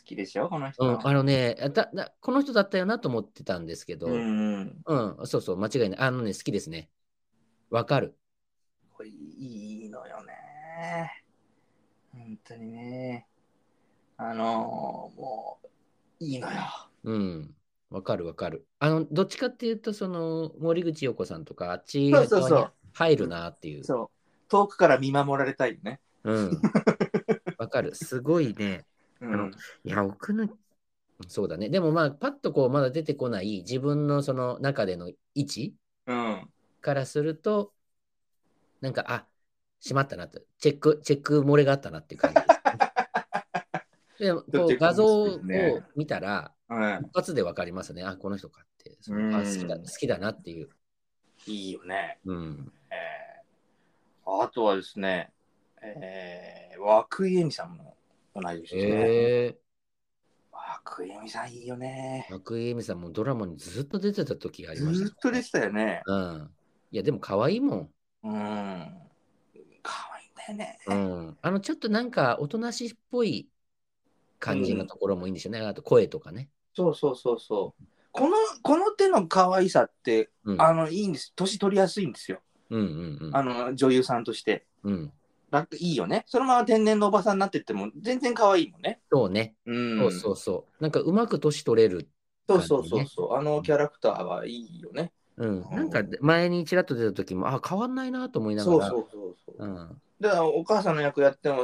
[0.04, 0.48] きでしょ？
[0.48, 0.84] この人。
[0.84, 4.82] うん、あのねだだ、この人だったよなと思ってたんですけど、ううん、ん。
[5.24, 5.98] そうそう、間違いない。
[5.98, 6.90] あのね、好きですね。
[7.70, 8.16] わかる。
[8.94, 11.24] これいいのよね。
[12.12, 13.26] 本当にね。
[14.16, 15.66] あのーもう、
[16.20, 16.58] いいのよ。
[17.04, 17.54] うん。
[17.90, 18.66] わかるわかる。
[18.78, 23.84] あの、どっちかっていうと、その、森口瑤子さんとか、あっちそうそうそう側に入るなっていう。
[23.84, 24.08] そう。
[24.48, 26.00] 遠くから見守られたいよね。
[26.24, 26.60] うん。
[27.58, 27.94] わかる。
[27.94, 28.84] すごいね。
[29.22, 29.50] うん。
[29.84, 30.48] いや、奥の、
[31.28, 31.68] そうだね。
[31.68, 35.74] でもまあ、パッとこう、まだ出てこない自分のその中での位置
[36.06, 36.50] うん。
[36.80, 37.72] からすると、
[38.80, 39.26] なんか、あ、
[39.80, 40.40] しまったなと。
[40.58, 42.42] チェック、チェック漏れがあったなっていう感じ で
[44.16, 44.26] す、ね。
[44.26, 45.38] でもこう画像を
[45.96, 47.00] 見たら、うん。
[47.06, 48.02] 一発でわかりますね。
[48.02, 48.96] あ、この人かって。
[49.00, 50.70] そのあうん好きだ好きだなっていう。
[51.46, 52.18] いいよね。
[52.24, 52.72] うん。
[52.90, 55.32] えー、あとはですね、
[55.82, 57.91] えー、涌井絵美さんも
[58.34, 58.82] 同い年ですね。
[58.92, 59.58] え
[60.98, 62.26] 涌井絵美さんいいよね。
[62.30, 66.02] ー、涌井絵美さんもドラマにずっと出てた時がありずました、ーっと出てたよね。
[66.06, 66.50] うん。
[66.90, 67.90] いや、でも可愛いもん。
[68.24, 68.32] うん。
[69.82, 70.78] 可愛いんだよね。
[70.86, 71.38] うん。
[71.40, 73.48] あの、ちょっとなんか、おとなしいっぽい
[74.38, 75.60] 感じのところもいいんでしょうね。
[75.60, 76.50] あと、声とかね。
[76.74, 77.84] そうそうそうそう。
[78.10, 80.62] この、この手の可愛さって、うん。
[80.62, 81.32] あの、いいんです。
[81.34, 82.40] 年取りやすいんですよ。
[82.70, 83.36] うんうんうん。
[83.36, 84.66] あの、女優さんとして。
[84.82, 85.12] うん。
[85.52, 86.24] 楽いいよね。
[86.26, 89.00] そのまま天然のおばさんになってっても、全然可愛いもんね。
[89.12, 89.54] そうね。
[89.66, 89.98] うん。
[89.98, 90.82] そうそうそう。
[90.82, 92.08] なんか、うまく年取れる。
[92.48, 93.34] そうそうそうそう。
[93.34, 95.12] あのキャラクターはいいよね。
[95.36, 95.60] うん。
[95.60, 98.88] うんなんか、前にちらっと出た時も、あ、変わんないなと思いながら。
[98.88, 99.64] そうそうそうそう。
[99.64, 100.02] うん。
[100.20, 101.58] だからお母さんの役やっても、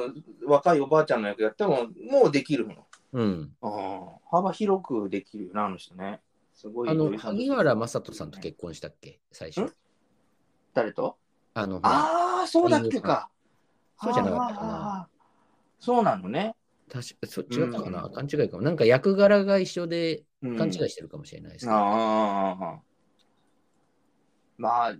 [0.46, 2.74] 若いおばあちゃんの役やっても、もうできるの。
[3.12, 3.52] うん。
[3.62, 6.20] ああ幅広くできるよな、あの人ね。
[6.54, 9.72] すごいあの、萩原正人さんと結婚したっけ最初ん？
[10.74, 11.16] 誰と？
[11.54, 13.30] あの、ああ、そうだっけか。
[14.00, 15.08] そうじゃなかったかなな。
[15.80, 16.54] そうなのね。
[16.90, 18.62] 確かそ違ったかな、うん勘違いかも。
[18.62, 21.76] なんか役柄が一緒でうん勘違いしてるかもしれないですけど。
[21.76, 22.80] ああ。
[24.56, 24.94] まあ、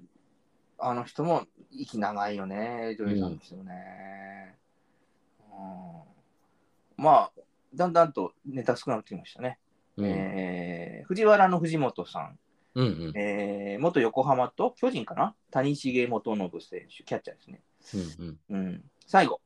[0.79, 4.57] あの人も息長いよね、女優さんですよね。
[5.41, 5.45] う
[7.01, 7.33] んまあ、
[7.75, 9.59] だんだんとネタ少なくなってきましたね。
[9.97, 12.39] うんえー藤原の藤本さん、
[12.75, 15.35] うんうんえー元横浜と巨人かな？
[15.51, 17.63] 谷繁元信選手、キャッチャーですね。
[17.95, 19.41] うんうんうん、最後、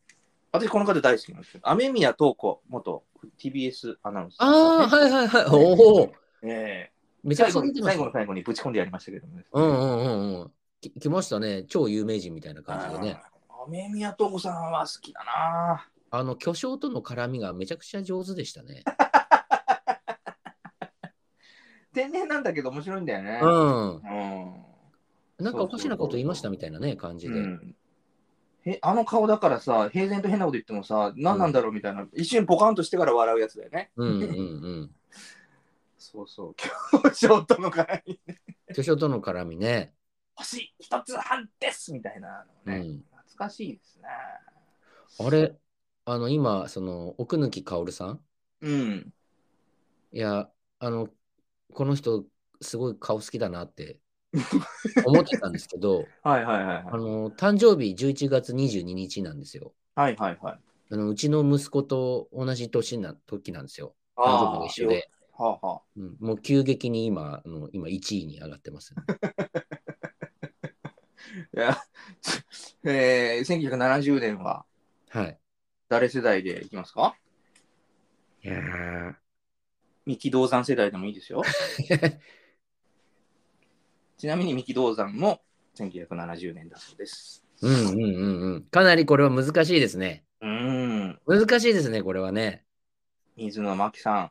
[0.52, 1.60] 私この方大好きなんですよ。
[1.64, 3.04] 雨宮東子元
[3.38, 4.50] TBS アナウンサー、あ
[4.84, 5.44] あ、はいはいはい。
[5.46, 6.12] おお、
[6.42, 6.90] え
[7.22, 9.44] めちゃくちゃー最後に出てますね最後の最後にぶち込んでやりましたけどもね。
[9.52, 10.50] うんうんうんうん。
[10.80, 11.64] き来ましたね。
[11.64, 13.20] 超有名人みたいな感じでね。
[13.66, 15.88] 雨宮東子さんは好きだな。
[16.10, 18.82] あの巨匠との絡みがめちゃくちゃ上手でしたね。
[21.94, 23.40] 天然なんだけど面白いんだよね。
[23.42, 23.96] うん。
[23.96, 24.64] うん
[25.38, 27.34] なんかおかしなこと言いましたみたいなね、感じで。
[27.34, 27.74] うん
[28.64, 33.90] えあの顔だからさ、平然と変なこと言ってもさ、何なんだろうみたいな、一瞬ポカンとしてから笑うやつだよね。
[33.96, 34.24] うんうんう
[34.84, 34.90] ん。
[35.98, 36.54] そうそう、
[36.92, 38.40] 今日ショートの絡みね。
[38.74, 39.94] 巨匠との絡みね。
[40.34, 43.04] 星一つ半ですみたいなのね、うん。
[43.10, 44.08] 懐かしいですね。
[45.18, 45.56] あれ、
[46.04, 48.20] あの今、その奥貫薫さん？
[48.60, 49.14] うん。
[50.12, 51.08] いや、あの、
[51.72, 52.24] この人、
[52.60, 53.98] すごい顔好きだなって
[55.04, 56.84] 思ってたんですけど、はいはいはいはい。
[56.86, 59.72] あの、誕生日11月22日なんですよ。
[59.94, 60.58] はいはいはい。
[60.90, 63.94] あのうちの息子と同じ年な時なんですよ。
[64.16, 65.10] 誕生日が一緒で。
[65.32, 69.02] はあはうん、もう急激に今、あの今1位に上がってます、ね。
[69.08, 69.16] あ、
[71.56, 71.78] いや、
[72.84, 74.66] えー、1970年は
[75.08, 75.38] はい。
[75.88, 77.16] 誰世代でいきますか？
[78.44, 79.14] いやー
[80.04, 81.42] 三木道山世代でもいいですよ。
[84.22, 85.40] ちなみに三木道山も
[85.74, 87.44] 1970年だそうです。
[87.60, 88.62] うんうんうんうん。
[88.62, 90.22] かなりこれは難しいですね。
[90.40, 91.20] うーん。
[91.26, 92.62] 難しいですね、これはね。
[93.36, 94.30] 水野真紀さん、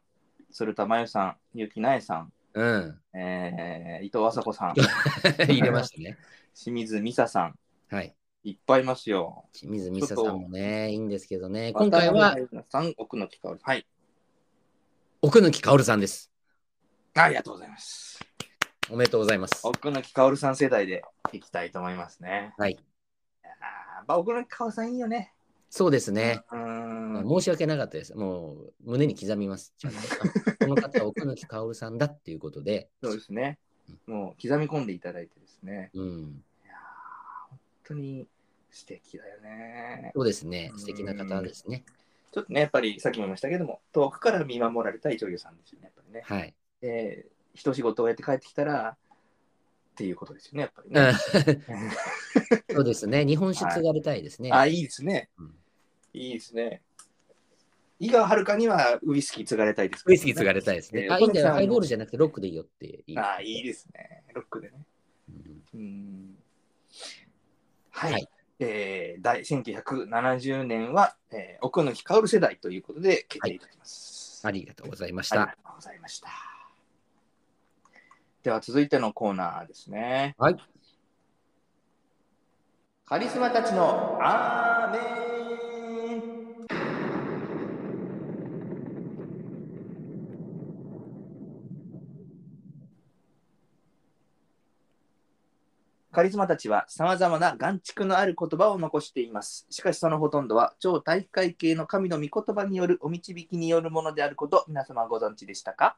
[0.49, 3.01] 鶴田真由さん、結城苗さん、うん。
[3.13, 4.75] えー伊藤麻子さん、
[5.45, 6.17] 入れましたね。
[6.55, 8.15] 清水美沙さん、はい。
[8.45, 9.43] いっぱいいますよ。
[9.51, 11.73] 清水美沙さんもね、いいんですけどね。
[11.73, 12.37] 今回は
[12.95, 13.85] 奥野木香織はい。
[15.21, 16.31] 奥貫薫さんです。
[17.13, 18.19] ありがとうございます。
[18.91, 19.65] おめでとうございます。
[19.65, 22.53] 奥野木香織さん世代でいきたいと思いますね。
[22.57, 22.77] はい。
[23.41, 25.31] あーやっぱ奥野木香織さんいいよね。
[25.69, 26.41] そうですね。
[26.51, 27.29] うーん。
[27.29, 28.13] 申し訳なかったです。
[28.17, 29.73] もう胸に刻みます。
[30.59, 32.89] この方は奥貫薫さんだっていうことで。
[33.01, 33.59] そうですね。
[34.07, 35.91] もう刻み込んでいただいてですね。
[35.93, 36.43] うん。
[36.65, 38.27] いやー本当に
[38.71, 40.11] 素敵だよね。
[40.13, 40.73] そうですね。
[40.75, 41.85] 素敵な方ですね。
[42.33, 46.21] ちょっとね、やっぱりさっきも言いましたけども、遠くから見守られたい女優さんですよね、やっぱりね。
[46.25, 46.53] はい。
[46.81, 48.97] で、一仕事をやって帰ってきたら、
[49.91, 51.93] っていうことですよね、やっぱりうんね。
[52.73, 53.25] そうですね。
[53.25, 54.51] 日本酒継がれたいですね。
[54.51, 55.29] あ、いいですね。
[55.37, 55.55] うん
[56.13, 56.81] いいですね。
[57.99, 61.05] 井川遥にはウイスキー継がれたいです、ウイスキー継がれたいですね。
[61.05, 61.51] えーあ、いいんだよ。
[61.51, 63.17] ハイボールじゃなくてロックでいいよっていい。
[63.17, 64.23] あいいですね。
[64.33, 64.85] ロックでね。
[65.29, 66.37] うんうん
[67.91, 68.13] はい。
[68.13, 68.27] はい
[68.59, 74.41] えー、第1970年は、えー、奥野木薫世代ということで決定いたします。
[74.45, 75.57] ありがとうございましたありが。
[75.57, 76.50] とうございました。
[78.43, 80.35] では続いてのコーナーですね。
[80.37, 80.57] はい。
[83.05, 85.11] カリスマたちのアーメン
[96.11, 99.67] カリスマたちはさまざまな眼蓄のある言葉を残しています。
[99.69, 105.95] しかしそのほとんどは超体育会系の神の御言葉によるお導きによるものであること皆様ご存知でしたか？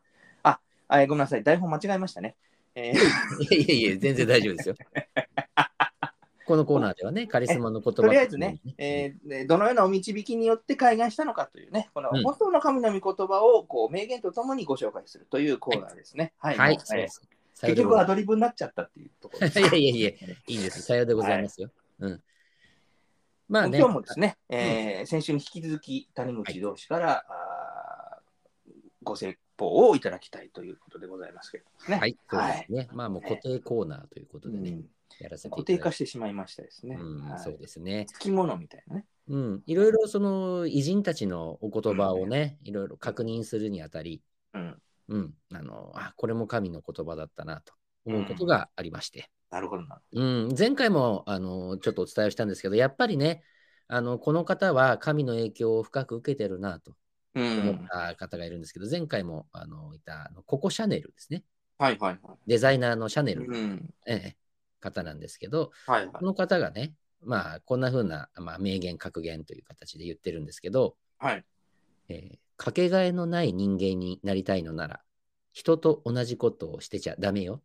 [0.88, 2.36] ああごめんなさい、台本間違えましたね。
[2.76, 4.76] えーいやいやいや、全然大丈夫ですよ。
[6.46, 16.34] このコーナーではね、カリスマの言葉とりあえずね、えーでどのようなお導きによって開眼したのかというね、このうん本当の神の御言葉をこう名言とともにご紹介するというコーナーですね。
[16.40, 16.58] はい。
[16.58, 17.22] はい、もうそうです。
[17.62, 19.60] 結局アドリブになっちゃったっていうところです。
[19.60, 20.82] いやいやいやいいいです。
[20.82, 21.72] さようでございますよ。
[22.00, 22.24] うん。
[23.48, 28.74] まあね、今日もですね、えー先週に引き続き谷口同士から、あー
[29.04, 32.00] ご説法をいただきたいということでございますけれどもね。
[32.00, 32.90] はい、そうですね。
[32.94, 34.86] まあもう固定コーナーということでね、うん
[35.20, 36.98] やらせてい固定化してしまいましたですね。
[37.00, 38.06] うん、はいそうですね。
[38.10, 39.06] つきものみたいなね。
[39.30, 44.22] うん、いろいろその偉人たちのお言葉をね、いろいろ確認するにあたり、
[44.54, 44.82] うん。
[45.10, 47.74] うん、あの、あ、これも神の言葉だったなと
[48.06, 49.30] 思うことがありまして。
[49.50, 50.02] なるほどな。
[50.12, 53.44] うん、前回もあのちょっとお伝えしたんですけど、やっぱりね、
[53.88, 56.96] あのこの方は神の影響を深く受けてるなとう
[57.36, 57.88] 思っん。
[57.88, 61.44] た方がいるんですけど、前回もあのいたあのココ・シャネルですね。
[61.78, 62.38] はいはいはい。
[62.48, 63.94] デザイナーのシャネル、うん。
[64.06, 64.36] ええ
[64.80, 66.26] 方なんですけど、はいはいこ。
[66.26, 71.46] の方がね、まあ、こんな風な、まあ、名言、格言という形で言ってるんですけど、はい。
[72.10, 75.02] えーかけがえのない人間になりたいのなら、
[75.52, 77.62] 人と同じことをしてちゃダメようん。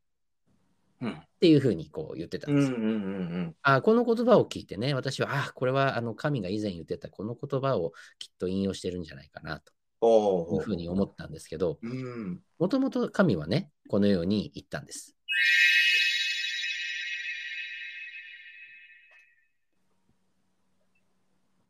[1.06, 2.76] っていう風にこう言ってたんですよ。
[2.76, 2.96] うんうんうんう
[3.40, 3.56] ん。
[3.62, 12.40] あこの言葉を聞いてね、私は、あこれはあの神が以前言ってたこの言葉をきっと引用してるんじゃないかなとおいうふうに思ったんですけど、うん。
[12.58, 15.14] もともと神はね、このように言ったんです。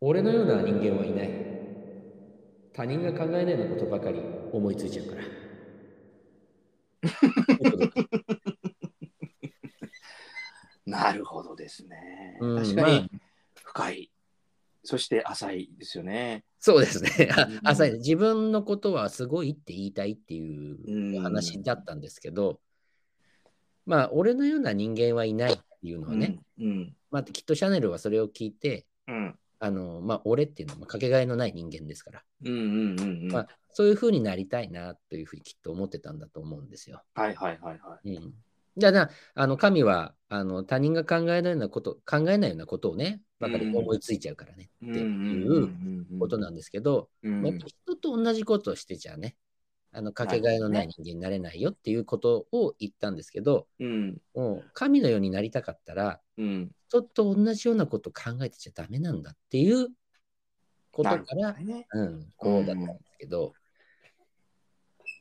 [0.00, 1.30] 俺のような人間はいない。
[2.72, 4.22] 他人が考えないようなことばかり
[4.52, 5.22] 思いついちゃうから。
[11.02, 12.38] なるほどですね。
[12.40, 13.08] うん確かにまあ
[13.64, 14.10] 深い。
[14.84, 16.44] そして浅いですよね。
[16.58, 17.28] そうですね。
[17.36, 22.60] あうん浅い自分のことはすごいって言いたいっていううん話だったんですけど、
[23.88, 26.94] まあ、俺のような人間はいないっていうのはね、うん。
[27.10, 29.34] まあ、きっとシャネルはそれを聞いて、うん。
[29.60, 33.32] あの、まあ、俺っていうのはかけがえのない人間ですから、うんうんうんうん。
[33.32, 37.02] まあ、そういうふうになりたいなというふうにきっと思ってたんだと思うんですよ。
[37.14, 38.14] はいはいはいはい。
[38.14, 38.34] うん。
[38.76, 47.58] だから、あの、神は、あの、他人が考えないようなこと、考えないようなことをね、ばかり思いついちゃうからね、っていうことなんですけど、うん。
[47.58, 49.36] 人と同じことをしてちゃね、
[49.90, 54.18] あの、かけがえのない人間になれないよっていうことを言ったんですけど、うん。
[54.34, 56.70] もう神のようになりたかったら、うん。
[56.88, 59.88] 人と同じようなことを考えてちゃダメなんだっていう
[60.90, 61.86] ことから、ね。
[61.92, 63.54] うん、こうだったんですけど、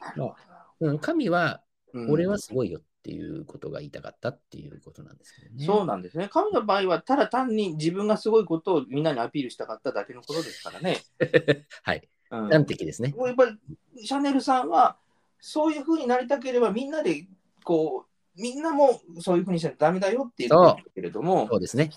[0.02, 0.36] なるほ
[0.80, 1.64] うん、神は、
[2.10, 5.66] 俺はすごいよっていうことが言いたかったっていうことなんですけどね。
[5.66, 6.28] そうなんですね。
[6.28, 10.98] 神の場合は、ただ単に自分がすごいことをみんなにアピールしたかっただけのことですからね。
[11.84, 12.08] はい。
[12.30, 13.14] うん端的ですね。
[13.16, 14.98] もうやっぱりシャネルさんは
[15.40, 17.26] そういうふうになりたければみんなで
[17.64, 18.06] こ
[18.38, 21.90] うみんなもそういうふうにしちゃダメだよって言ってるけれどもそうですね。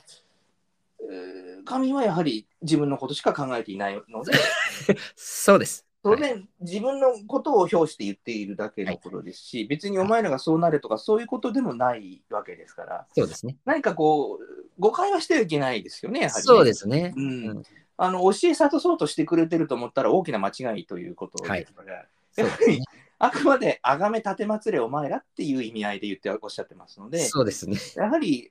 [1.02, 4.32] えー神はやはり自分のことしか考えていないので
[5.14, 5.89] そうです。
[6.02, 13.56] それで自分のことを表して言っているだけのことですし、別にお前らがそうなれとかそういうことでもないわけですからそうですね。
[13.66, 17.12] 何かこう誤解はしてはいけないですよねやはりね、そうですね。
[17.16, 17.62] うんうん
[18.02, 22.78] あの教え諭そうとしてくれてると思ったら大きな間違いということですから、そうですね。
[23.18, 27.76] あくまであがめ立てまつれお前らっていう意味合いで言っておっしゃってますので、そうですね。
[27.96, 28.50] やはり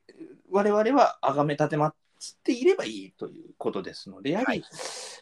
[0.52, 4.64] 我々はあがめ立てまつっていればいいということですので、やはり、はい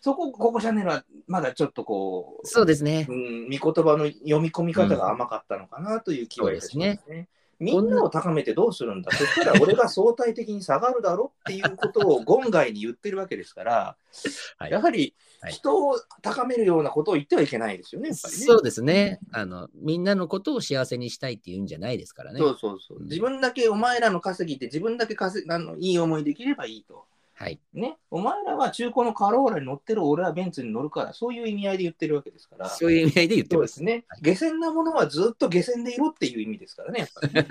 [0.02, 3.14] そこ、ここチャンネルはまだちょっとこう、そうですねう。
[3.14, 7.28] ん、見言葉の読み込み方が甘かったのかなという気はいたしますね。
[7.60, 9.12] みんなを高めてどうするんだ？
[9.12, 13.98] そしたら俺が相対的に下がるだろっていうことを言外に言ってるわけですから、
[14.58, 18.46] はいやはりはい人を高めるようなことを言ってはいけないですよね、やっぱりね。
[18.46, 19.20] そうですね。
[19.32, 22.40] あの、みんなのことを幸せにしたいっていうんじゃないですからね。
[22.40, 22.98] そうそうそう。
[23.00, 27.06] うん自分だけお前らの稼ぎって自分だけ稼あのいい思いできればいいと。
[27.40, 27.60] はい。
[27.72, 27.98] ね。
[28.10, 32.68] お前らは中古のカローラに乗ってる俺はベンツに乗るから、そういう意味合いで言ってるわけですから。
[32.68, 33.60] そういう意味合いで言ってま。
[33.60, 34.06] そうですすね。
[34.08, 37.48] はい下船なものはずっと下船でいろっていう意味ですからね、やっぱりね、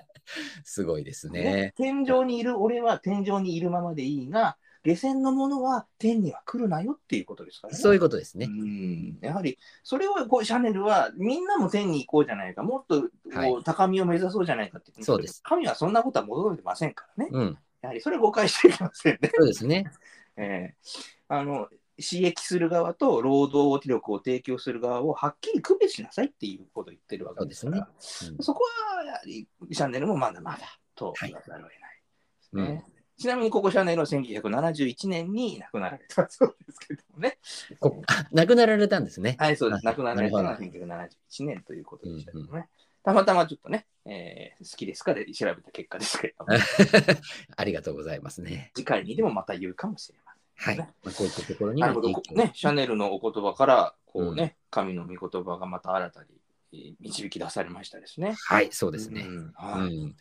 [0.64, 1.74] すごいですねね。
[1.76, 7.78] 天井にいる俺は天井にいるままでいいが、下船のものは天には来るなよっていうことですからね。
[7.78, 8.46] そういうことですね。
[8.46, 17.30] うんやはりそれをこうシャネルはみんなも天に行こうじゃないか、もっとこう、はい高みを目指そうじゃないかって言ってそうです神はそんなことは求めてませんからね。
[17.32, 17.58] うん。
[17.86, 19.30] やはりそれ誤解していけませんね。
[19.34, 19.90] そうですね。
[20.36, 21.68] えーあの
[21.98, 28.64] 刺激する側と労働力を提供する側をはっきり区別しなさいっていうことを言ってるわけですから、うんそこ
[28.94, 32.84] はやはりシャネルもまだまだとはい言わざるを得ないですね。
[33.18, 37.38] ちなみにここシャネルは1971年に亡くなられたそうですけどもね。
[38.30, 39.36] 亡くなられたんですね。
[39.38, 39.88] はい、そうです。
[39.88, 42.50] あ亡くなられたのはなる1971年ということでしたけどね。
[42.52, 42.64] うん
[43.06, 46.52] たまたまちょっとね、えー好きですかで調べた結果ですけれども、
[47.56, 48.72] ありがとうございますね。
[48.74, 50.78] 次回にでもまた言うかもしれません。
[50.78, 50.88] はい。
[51.04, 56.28] まあ、こういったところになるほど、影響ね、シャネルのお言葉から、こうね、神の御言葉がまた新たに
[56.72, 58.34] えー導き出されましたですね。
[58.48, 59.20] はい、そうですね。
[59.20, 60.16] うんうはいん。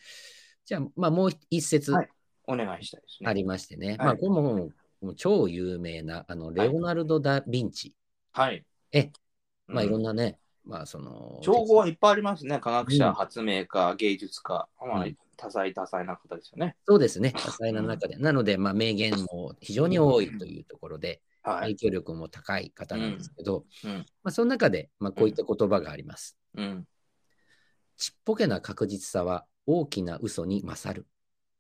[0.64, 2.10] じゃあ、まあ、もう一節はい
[2.44, 3.28] お願いしたいですね。
[3.28, 3.88] ありましてね。
[3.88, 7.96] はいまあ、これももうもう超有名な、あの、レオナルド・ダ・ヴィンチ。
[8.32, 8.64] はい。
[8.92, 9.12] え
[9.66, 10.14] まあ、いろんな。
[10.14, 12.60] なね、まあ、その、称号はいっぱいありますね。
[12.60, 16.78] 科学者、うん発明家、芸術家、まあうん多彩多彩な方ですよね。
[16.88, 18.16] そうですね、多彩な中で。
[18.16, 21.62] なので、まあ、名言も非常に多いというところで、はい。
[21.62, 26.38] 影響力も高い方なんですけど、うんうんまあ、その中で、まあ、こういった言葉があります。
[26.56, 26.88] うん。
[27.98, 31.08] ちっぽけな確実さは大きな嘘に勝る。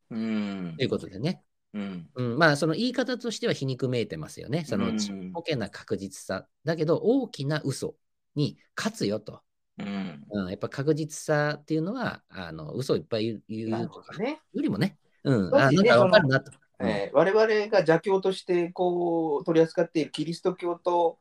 [0.09, 1.43] うんということでね。
[1.73, 2.09] うん。
[2.15, 4.63] うん、まあ、その言い方としては皮肉めいてますよね。
[4.65, 6.47] そのちっぽけな確実さ。
[6.63, 7.95] だけど、大きな嘘
[8.35, 9.41] に勝つよと
[9.77, 10.23] うん。
[10.29, 14.39] うん、やっぱ確実さっていうのは、あの嘘をいっぱい言うな言うとかね。
[14.53, 16.51] よりもね、うん、ねあなんかわかるなと。
[16.51, 21.19] うんえー我々が邪教としてこう取り扱っているキリスト教と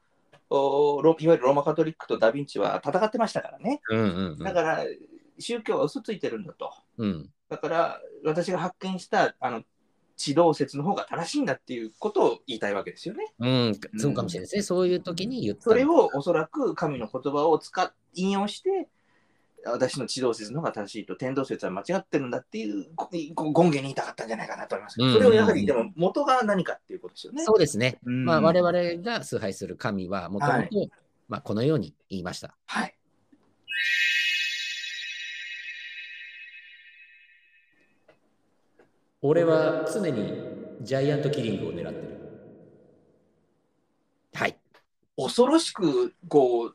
[0.50, 3.80] おロいわゆるローマカトリックとダ・ヴィンチは戦ってましたからね。
[3.88, 4.84] うんうんうんだから
[5.38, 6.72] 宗教は嘘ついてるんだと。
[6.98, 9.62] うんだから私が発見したあの
[10.16, 13.32] 地動説の方が正しいんだっていうことを言いたいわけですよね。
[13.38, 14.62] うん、そうかもしれないですね。
[14.62, 18.88] そういう時に言ったそれをおそらく神の言葉を使っ引用して
[19.66, 24.96] 私の地動説の方が正しいと天動説は間違ってるんだっていうここ権限に言いたかったんじゃないかなと思います。
[25.00, 27.44] うんそれをやはりでも元が何かっていうことですよね。
[27.44, 27.98] そうですね。
[28.04, 30.68] うんまあ、我々が崇拝する神は、もともと、
[31.28, 32.54] まあ、このように言いました。
[32.66, 32.94] はい。
[39.26, 40.34] 俺は常に
[40.82, 42.18] ジャイアントキリングを狙ってる。
[44.34, 44.58] はい。
[45.16, 46.74] 恐ろしくこう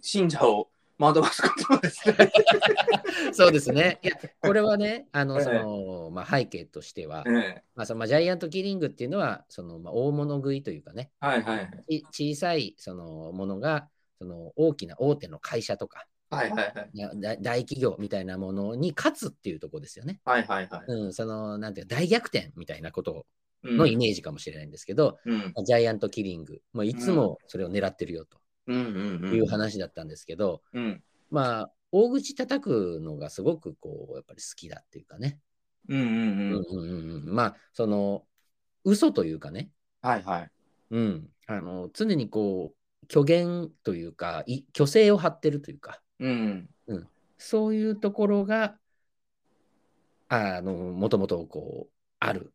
[0.00, 2.32] 信者を惑わすことですね。
[3.34, 3.98] そうですね。
[4.04, 11.56] いや、これはね、あの、ええその、まあ、背景としては、ええまあ、そのまあジャイアントキリングっていうのは、その、まあ、大物食いというかね、はいは
[11.88, 13.88] い小さいそのものが、
[14.20, 17.20] その大きな大手の会社とか、はいはいはい。
[17.20, 20.20] 大大企業みたいなものに勝つっていうところですよね。
[20.24, 20.84] はいはいはい。
[20.86, 23.26] うん、その、なんていうか大逆転みたいなこと
[23.64, 29.34] うんのイメージかもしれないんですけど、うんジャイアントキリング、もういつもそれを狙ってるよとうんうんうん。
[29.34, 35.38] いう話だったんですけど、うんまあ、大口叩くのがすごくこう、やっぱり好きだっていうかね。
[35.88, 36.18] うんうんうん。
[36.18, 38.24] うんうんうんうんまあ、その、
[38.84, 39.70] 嘘というかね、
[40.00, 40.50] はいはい。
[40.90, 46.68] うん、あの常にこう、虚言というか、い虚勢を張ってるというか、うん。
[47.38, 48.76] そういうところが、
[50.28, 52.52] あの、もともとこう、ある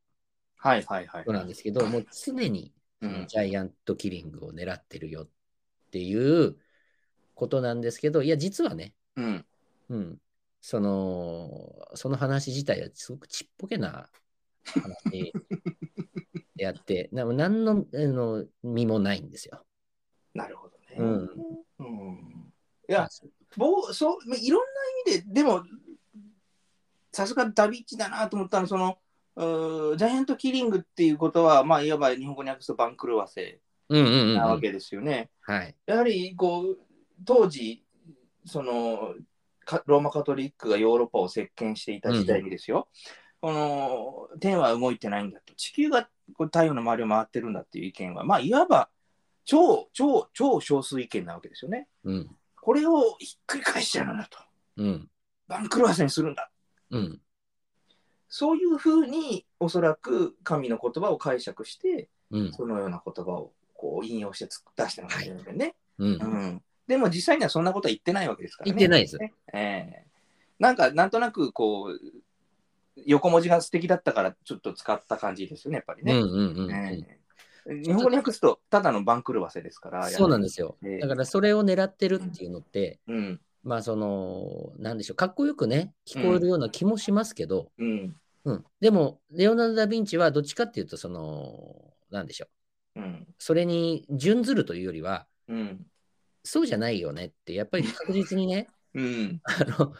[0.58, 1.26] はいはいはい。
[1.28, 2.74] なんですけど、もう常に
[3.28, 5.30] ジャイアントキリングを狙ってるよっ
[5.92, 6.58] ていう
[7.34, 9.46] ことなんですけど、いや、実はね、うん。
[9.90, 10.18] うん、
[10.62, 14.10] その、その話自体はすごくちっぽけな
[14.66, 15.34] 話
[16.56, 19.66] であって、 な何のあの身もないんですよ。
[20.34, 20.96] なるほどね。
[20.98, 21.30] うん
[21.80, 22.54] うん
[22.90, 23.08] いや、
[23.58, 24.62] ぼうそういろん
[25.06, 25.64] な意味で、でも、
[27.12, 28.98] さすがダビッチだなと思ったのは、その、
[29.98, 35.30] ジャイアントキリングっていうことは、まあ、いわば日本語に訳すと番狂わせうんうんうんうん、なわけですよね。
[35.42, 35.76] はい。
[35.86, 36.78] やはり、こう、
[37.26, 37.84] 当時、
[38.46, 39.16] その、
[39.66, 42.88] かローマカトリックがヨーロッパを席巻していた時代にですよ、
[43.42, 48.90] この天は動いてないんだと、地球がこう太陽の周りを回ってるんだっていう意見は、まあ、いわば
[49.46, 51.88] 超、超、超少数意見なわけですよね。
[52.04, 52.36] うん。
[52.64, 54.40] これをひっくり返しちゃうんだと。
[54.78, 55.10] うん。
[55.50, 56.50] 番狂わせにするんだ。
[56.92, 57.22] うん。
[58.30, 62.54] そういうふうに、おそらく神の言葉を解釈して、うん。
[62.54, 65.76] そのような言葉をこう引用してつ出したのかもしれないね。
[65.98, 66.16] うんう。
[66.16, 66.64] ん。
[66.88, 68.78] でも実際にはそんなことは言ってないわけですからね。
[68.78, 69.18] 言ってないです。
[69.18, 70.06] ねええ
[70.58, 72.00] なんか、なんとなくこう、
[73.06, 76.14] 横文字が素敵だったからちょっと使った感じですよね、やっぱりね。
[76.14, 76.72] うんうんうんうん。
[76.72, 77.23] ええ
[77.66, 80.10] 日本語に訳すと、ただの番狂わせですから。
[80.10, 80.78] そうなんですよ。
[80.84, 83.42] ええだからそれを狙ってるっていうのって、うん。
[83.64, 88.16] まあその、なんでしょう、かっこよくね、聞こえるような気もしますけど、うん。
[88.46, 88.66] うん。
[88.82, 92.48] でも、レオナルド・ダ・ヴィンチはどっちかっていうと、その、なんでしょ
[92.96, 93.28] う、うん。
[93.38, 95.86] それに準ずるというよりは、うん。
[96.44, 99.42] そうじゃないよねって、やっぱり確実にね、 うん。
[99.44, 99.94] あの、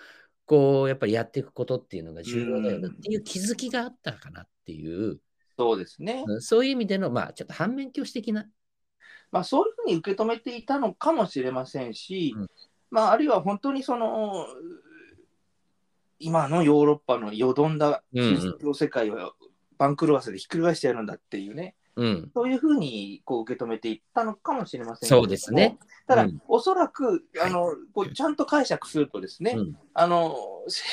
[0.46, 5.20] こう、やっぱりやっていくことっていうのが重要だよねっていう気づきがあったかなっていう、
[5.58, 6.24] そうですね。
[6.28, 8.46] うんそういう意味での、まあ、ちょっと反面教師的な、
[9.32, 12.48] まあ、そういうふうに受け止めていたのかもしれませんし、うん。
[12.92, 14.46] まあ、あるいは本当にその、
[16.20, 19.34] 今のヨーロッパのよどんだキリスト教世界を
[19.78, 25.78] 番狂わせでひっくり返してやるんだっていうね、うん、そういうふうにこう受け止めていったのかもしれませんけそどうですね。
[26.08, 26.42] ただ、うん。
[26.48, 27.76] おそらくあの、はい。
[27.94, 29.78] こうちゃんと解釈するとですね、うん。
[29.94, 30.36] あの
[30.68, 30.84] せ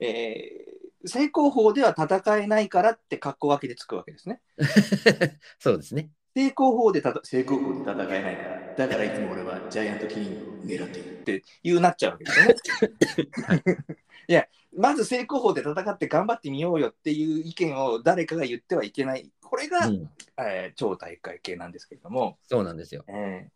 [0.00, 4.40] えー正攻法では戦えないからって格好分けでつくわけですね。
[5.58, 6.10] そうですね。
[6.34, 13.64] 成功法でたた成功法で戦えないから、だからいつも俺はジャイアントキリングを狙っているっていうなっちゃうわけですよね。
[14.28, 14.46] いや、
[14.76, 19.30] まず成功法で戦って頑張ってみようよっていう意見を誰かが言ってはいけない。
[19.42, 20.08] これが、うん、
[20.38, 23.04] えー超大会系なんですけれども、そうなんですよ。
[23.08, 23.48] え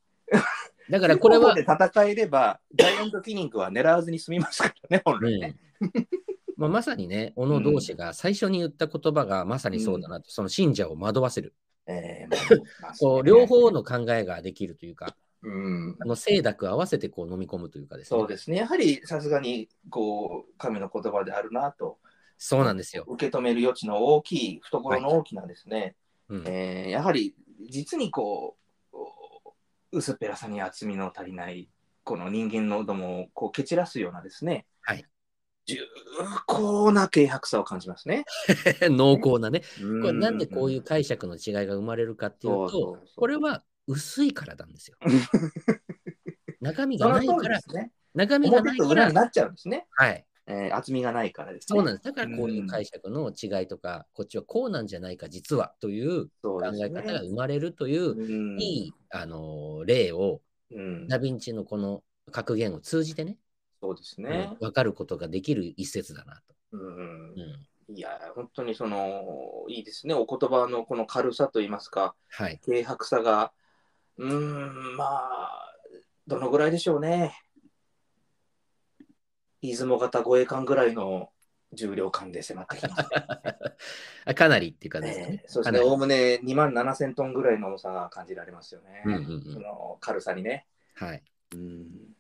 [0.91, 5.57] だー、からこれは、で戦えれば、ジャイアントキリングは狙わずに済みますからね、本来ね。
[5.81, 6.24] うん
[6.65, 11.55] まあ、まさにね、小野同士が最初に言った言葉がまさにそうだなと、その信者を惑わせる。
[11.87, 12.41] えーまあ
[12.81, 18.19] まあこうね両方の考えができるというか、うんあの清濁合わせてこう飲み込むというかですね。
[18.19, 18.57] そうですね。
[18.57, 21.99] やはりさすがにこう神の言葉であるなと
[22.39, 23.05] そうなんですよ。
[23.07, 25.95] 受け止める余地の大きい、懐の大きなですね、
[26.31, 27.35] うんえーやはり
[27.69, 28.57] 実にこ
[28.93, 28.97] う、
[29.93, 31.69] 薄っぺらさに厚みの足りない
[32.03, 35.05] この人間のどもをこう蹴散らすようなですね、はい
[35.67, 35.79] 重
[36.47, 38.25] 厚な軽薄さを感じますね。
[38.91, 39.61] 濃厚なね。
[39.61, 39.67] こ
[40.03, 44.97] これなんでこういう解釈の違いが生まれるかっていうとこれは薄いからなんですよ。
[46.61, 47.93] 中身がないから、ね。
[48.15, 49.87] 中身がないから、なっちゃうんですね。
[49.91, 50.25] はい。
[50.47, 51.77] えー厚みがないからですね。
[51.77, 52.05] そうなんです。
[52.05, 63.39] だからこういう解釈の違いとか、こっちはこうなんじゃないか、実はという考え方が生まれるという、うんいい、あのー例を、うんダヴィンチのこの格言を通じてね、
[63.85, 64.57] そうですうんね。
[64.61, 66.55] 分かることができる一節だなと。
[66.73, 70.15] うんうんいや、本当にその、いいですね。
[70.15, 72.59] お言葉のこの軽さといいますか、はい。
[72.65, 73.53] 軽薄さが、
[74.17, 75.77] うーん、まあ、
[76.27, 77.35] どのぐらいでしょうね。
[79.61, 81.29] 出雲型護衛艦ぐらいの
[81.75, 83.09] 重量感で迫ってきます、
[84.25, 85.45] あかなりっていうかですねね。
[85.47, 85.81] そうですね。
[85.81, 89.03] おおむね2万7000トンぐらいの重さが感じられますよね。
[89.05, 90.67] うんうんうんその軽さにね。
[90.95, 91.23] はい。
[91.55, 92.15] うん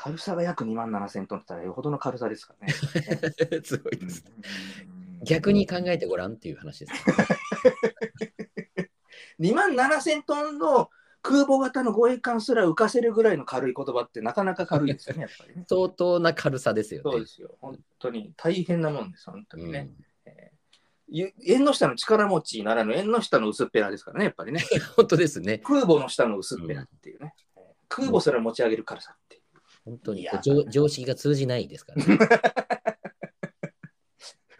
[0.00, 2.72] 軽さが約2万7000トンって言ったらよほどの軽さですからね。
[3.64, 4.24] すごいです。
[4.26, 7.04] うん逆に考えてごらんっていう話です。
[9.40, 10.90] 2万7000トンの
[11.22, 15.64] 空母型の護衛艦すら浮かせるぐらいの軽い言葉ってなかなか軽いですよね、 やっぱりね。
[15.68, 17.10] 相当な軽さですよね。
[17.10, 17.58] そうですよ。
[17.60, 19.90] 本当に大変なもんです、本当うんにね。
[21.08, 24.62] ゆ縁の下の力持ちならぬ縁の下の薄っぺらですからね、やっぱりね。
[24.94, 25.58] 本当ですね。
[25.58, 27.34] 空母の下の薄っぺらっていうね。
[27.36, 27.48] えー
[27.88, 29.42] 空母すら持ち上げる軽さっていう。
[29.88, 30.28] 本当に。
[30.42, 32.18] 常常識が通じないですからね。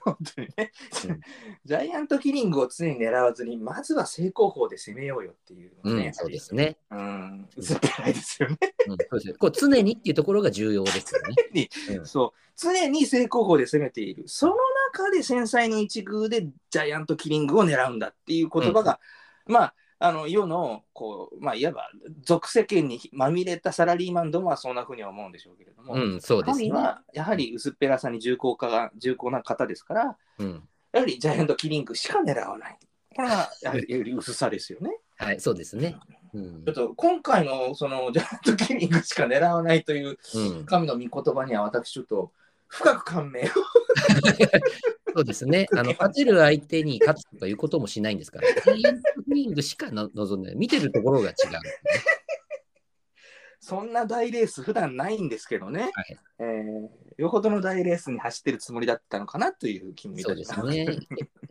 [0.00, 0.72] 本当にね、
[1.06, 1.20] うん。
[1.66, 6.78] ジャイアントキリングを常に狙わずに、まずは正攻法で攻めようよっていうね、うん、そうですね。
[6.90, 8.56] うん、薄っぺらいですよね。
[8.86, 9.28] うん、そうです。
[9.28, 11.68] よこう常にっていうところが重要ですよね。
[11.98, 12.06] うん。
[12.06, 12.38] そう。
[12.56, 14.24] 常に正攻法で攻めている。
[14.28, 14.55] その
[14.94, 19.00] 中で繊細の一遇でジャイアントキリングを狙うんだっていう言葉が、
[19.46, 21.90] まあ、あの世のこう、まあ、いわば
[22.22, 26.68] 俗世間にまみれたサラリーマンどもはそんなふうには思うんでしょうけれども、うん、そうですね。
[26.68, 32.78] 神はやはり薄っぺらさに重厚化が重厚な方ですから、うん、やはりジャイアントキリングしか狙わない。
[33.16, 34.98] これがやはりより薄さですよね。
[35.18, 35.96] はい、そうですね。
[36.32, 42.32] うんちょっと今回のそのジャイアントキリングしか狙わないといううん、神の御言葉には私ちょっと
[42.68, 43.44] 深く感銘を
[45.14, 45.66] そうですね。
[45.72, 50.58] あの勝てる相手に勝つということもしないんですから、ジャイアングしかの望んでない。
[50.58, 51.34] 見てるところが違う。
[53.60, 60.62] そんな大レース普段ないんですけどね、はいえーよほどの大レースに走ってるつもりだったのかなという気もいそうですす。
[60.64, 60.86] ね。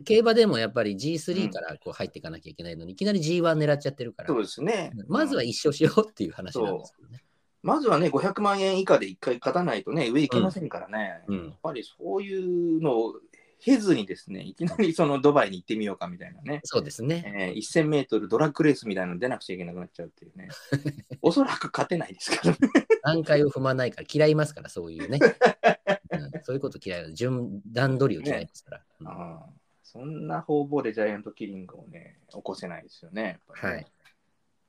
[0.06, 4.92] 競馬でもやっぱり G3 からこう入っていかなきゃいけないのに、いきなり G1 狙っちゃってるからそう、ですね。
[5.08, 7.22] まずは一勝しようっていう話なんですけどね。
[7.62, 13.14] まずはね、500万円以下で1回勝たないとね、上行けませんからね、うんやっぱりそういうのを
[13.60, 17.34] 経ずにですね、いきなりそのドバイに行ってみようかみたいなね、そうですね。
[17.36, 20.48] えー、1000メートルドラッグレースみたいなの出なくちゃいけなくなっちゃうっていうね、
[21.20, 22.58] おそらく勝てないですからね。
[23.02, 25.18] 段階を踏まないから嫌いますから、そういうね。
[26.10, 27.12] うんそういうこと嫌いだ。
[27.12, 28.82] 順段取りを嫌いますから。
[29.00, 29.58] うんあー
[29.90, 33.22] そんな方々でジャイアントキリングをね、起こせないですよね。
[33.22, 33.86] ねはい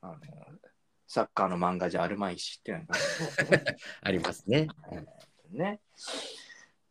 [0.00, 0.14] あの
[1.12, 2.94] サッカーの漫画じゃあるまいしっていうのが
[4.00, 4.68] ありますね。
[5.50, 5.80] ね。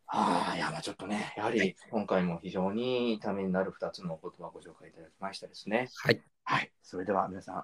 [0.08, 5.88] はあ、いや、まあちょっとね、やはり今回も非常にためになる2つのお言葉をご紹介いただきましたですね。
[5.96, 6.22] はい。
[6.44, 6.70] はい。
[6.84, 7.64] それでは皆さん、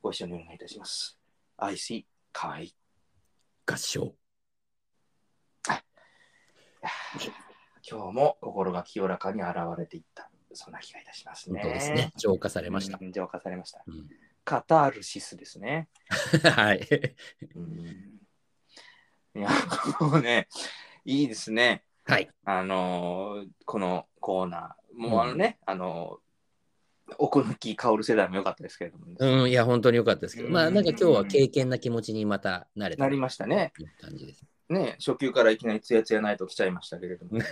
[0.00, 1.18] ご一緒にお願いいたします。
[1.56, 2.76] 愛し、かわいい。
[3.66, 4.14] 合唱。
[7.90, 11.62] 今日も心が清らかに現れていった、そんな気がいたします本ね。
[11.64, 12.12] 当ですね。
[12.16, 12.98] 浄化されました。
[13.00, 13.82] うん浄化されました。
[13.84, 14.08] うん
[14.44, 15.88] カタールシスですね。
[16.56, 17.16] はい。
[17.54, 18.12] うん
[19.34, 19.48] いや、
[20.00, 20.46] もうね、
[21.06, 21.84] いいですね。
[22.04, 22.28] はい。
[22.44, 26.22] あのーこのコーナー、もうあのね、あのー
[27.18, 33.72] 奥抜き薫世代も良かったですけれども、うん、いや、本当に良かったですけど、まあ、うんなんか今日は経験な気持ちにまた慣れたなりましたね。
[34.00, 34.44] 感じです。
[34.72, 37.44] ね、初級からいきなりツヤツヤないと来ちゃいましたけれども、ね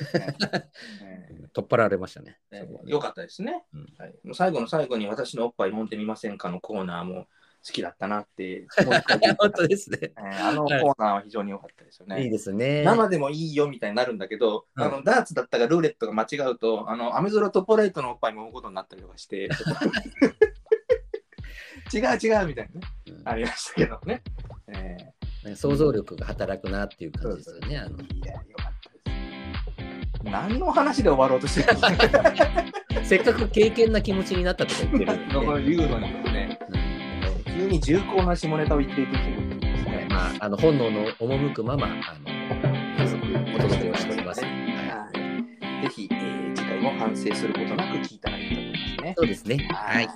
[1.30, 2.38] うん取っ払われましたね。
[2.50, 4.14] ねよかったですね、うんはい。
[4.24, 7.26] もう最後の最後に私のおっぱい揉んでみませんかのコーナーも
[7.66, 8.66] 好きだったなって、
[9.38, 9.98] 本当ですね。
[10.02, 12.24] えーあのコーナーは非常に良かったですよね。
[12.24, 12.82] いいですね。
[12.84, 19.48] 生でもいいよみたいになるんだけど、うんあのダーツだったかルーレットが間違うと、あのアメゾロトッポライトのおっぱいもむことになったりとかして、
[21.92, 24.22] 違う違うみたいなね、うんありましたけどね。
[24.68, 24.96] え
[25.44, 27.78] なんか想像力が働くなっていう感じですよね。
[27.78, 30.30] あのーいや、よかったです。
[30.30, 40.06] 何の話で終わろうとしてるんですかせっかく経験な気持ちになったとか言ってるこの言うのにですね、うんえー急に重厚な下ネタを言っていくっていうですね。
[40.10, 44.40] まあ、あの本能の赴くまま、あの、早速お届けをしております。
[44.42, 44.56] はいは
[45.78, 49.14] いぜひ、えー次回も反省することなく聞いたらいいと思いますね。
[49.18, 49.68] そうですね。
[49.72, 50.08] はい。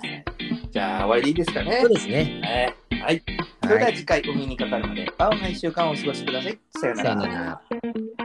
[0.71, 1.89] じゃあ、終わりでいいですかねそう。
[1.93, 2.41] ですね。
[2.45, 3.21] えーはい。
[3.61, 6.59] それでは次回お目にかかるまで、青の1週間をお過ごしください。
[6.71, 7.27] さような。
[7.27, 8.24] ら。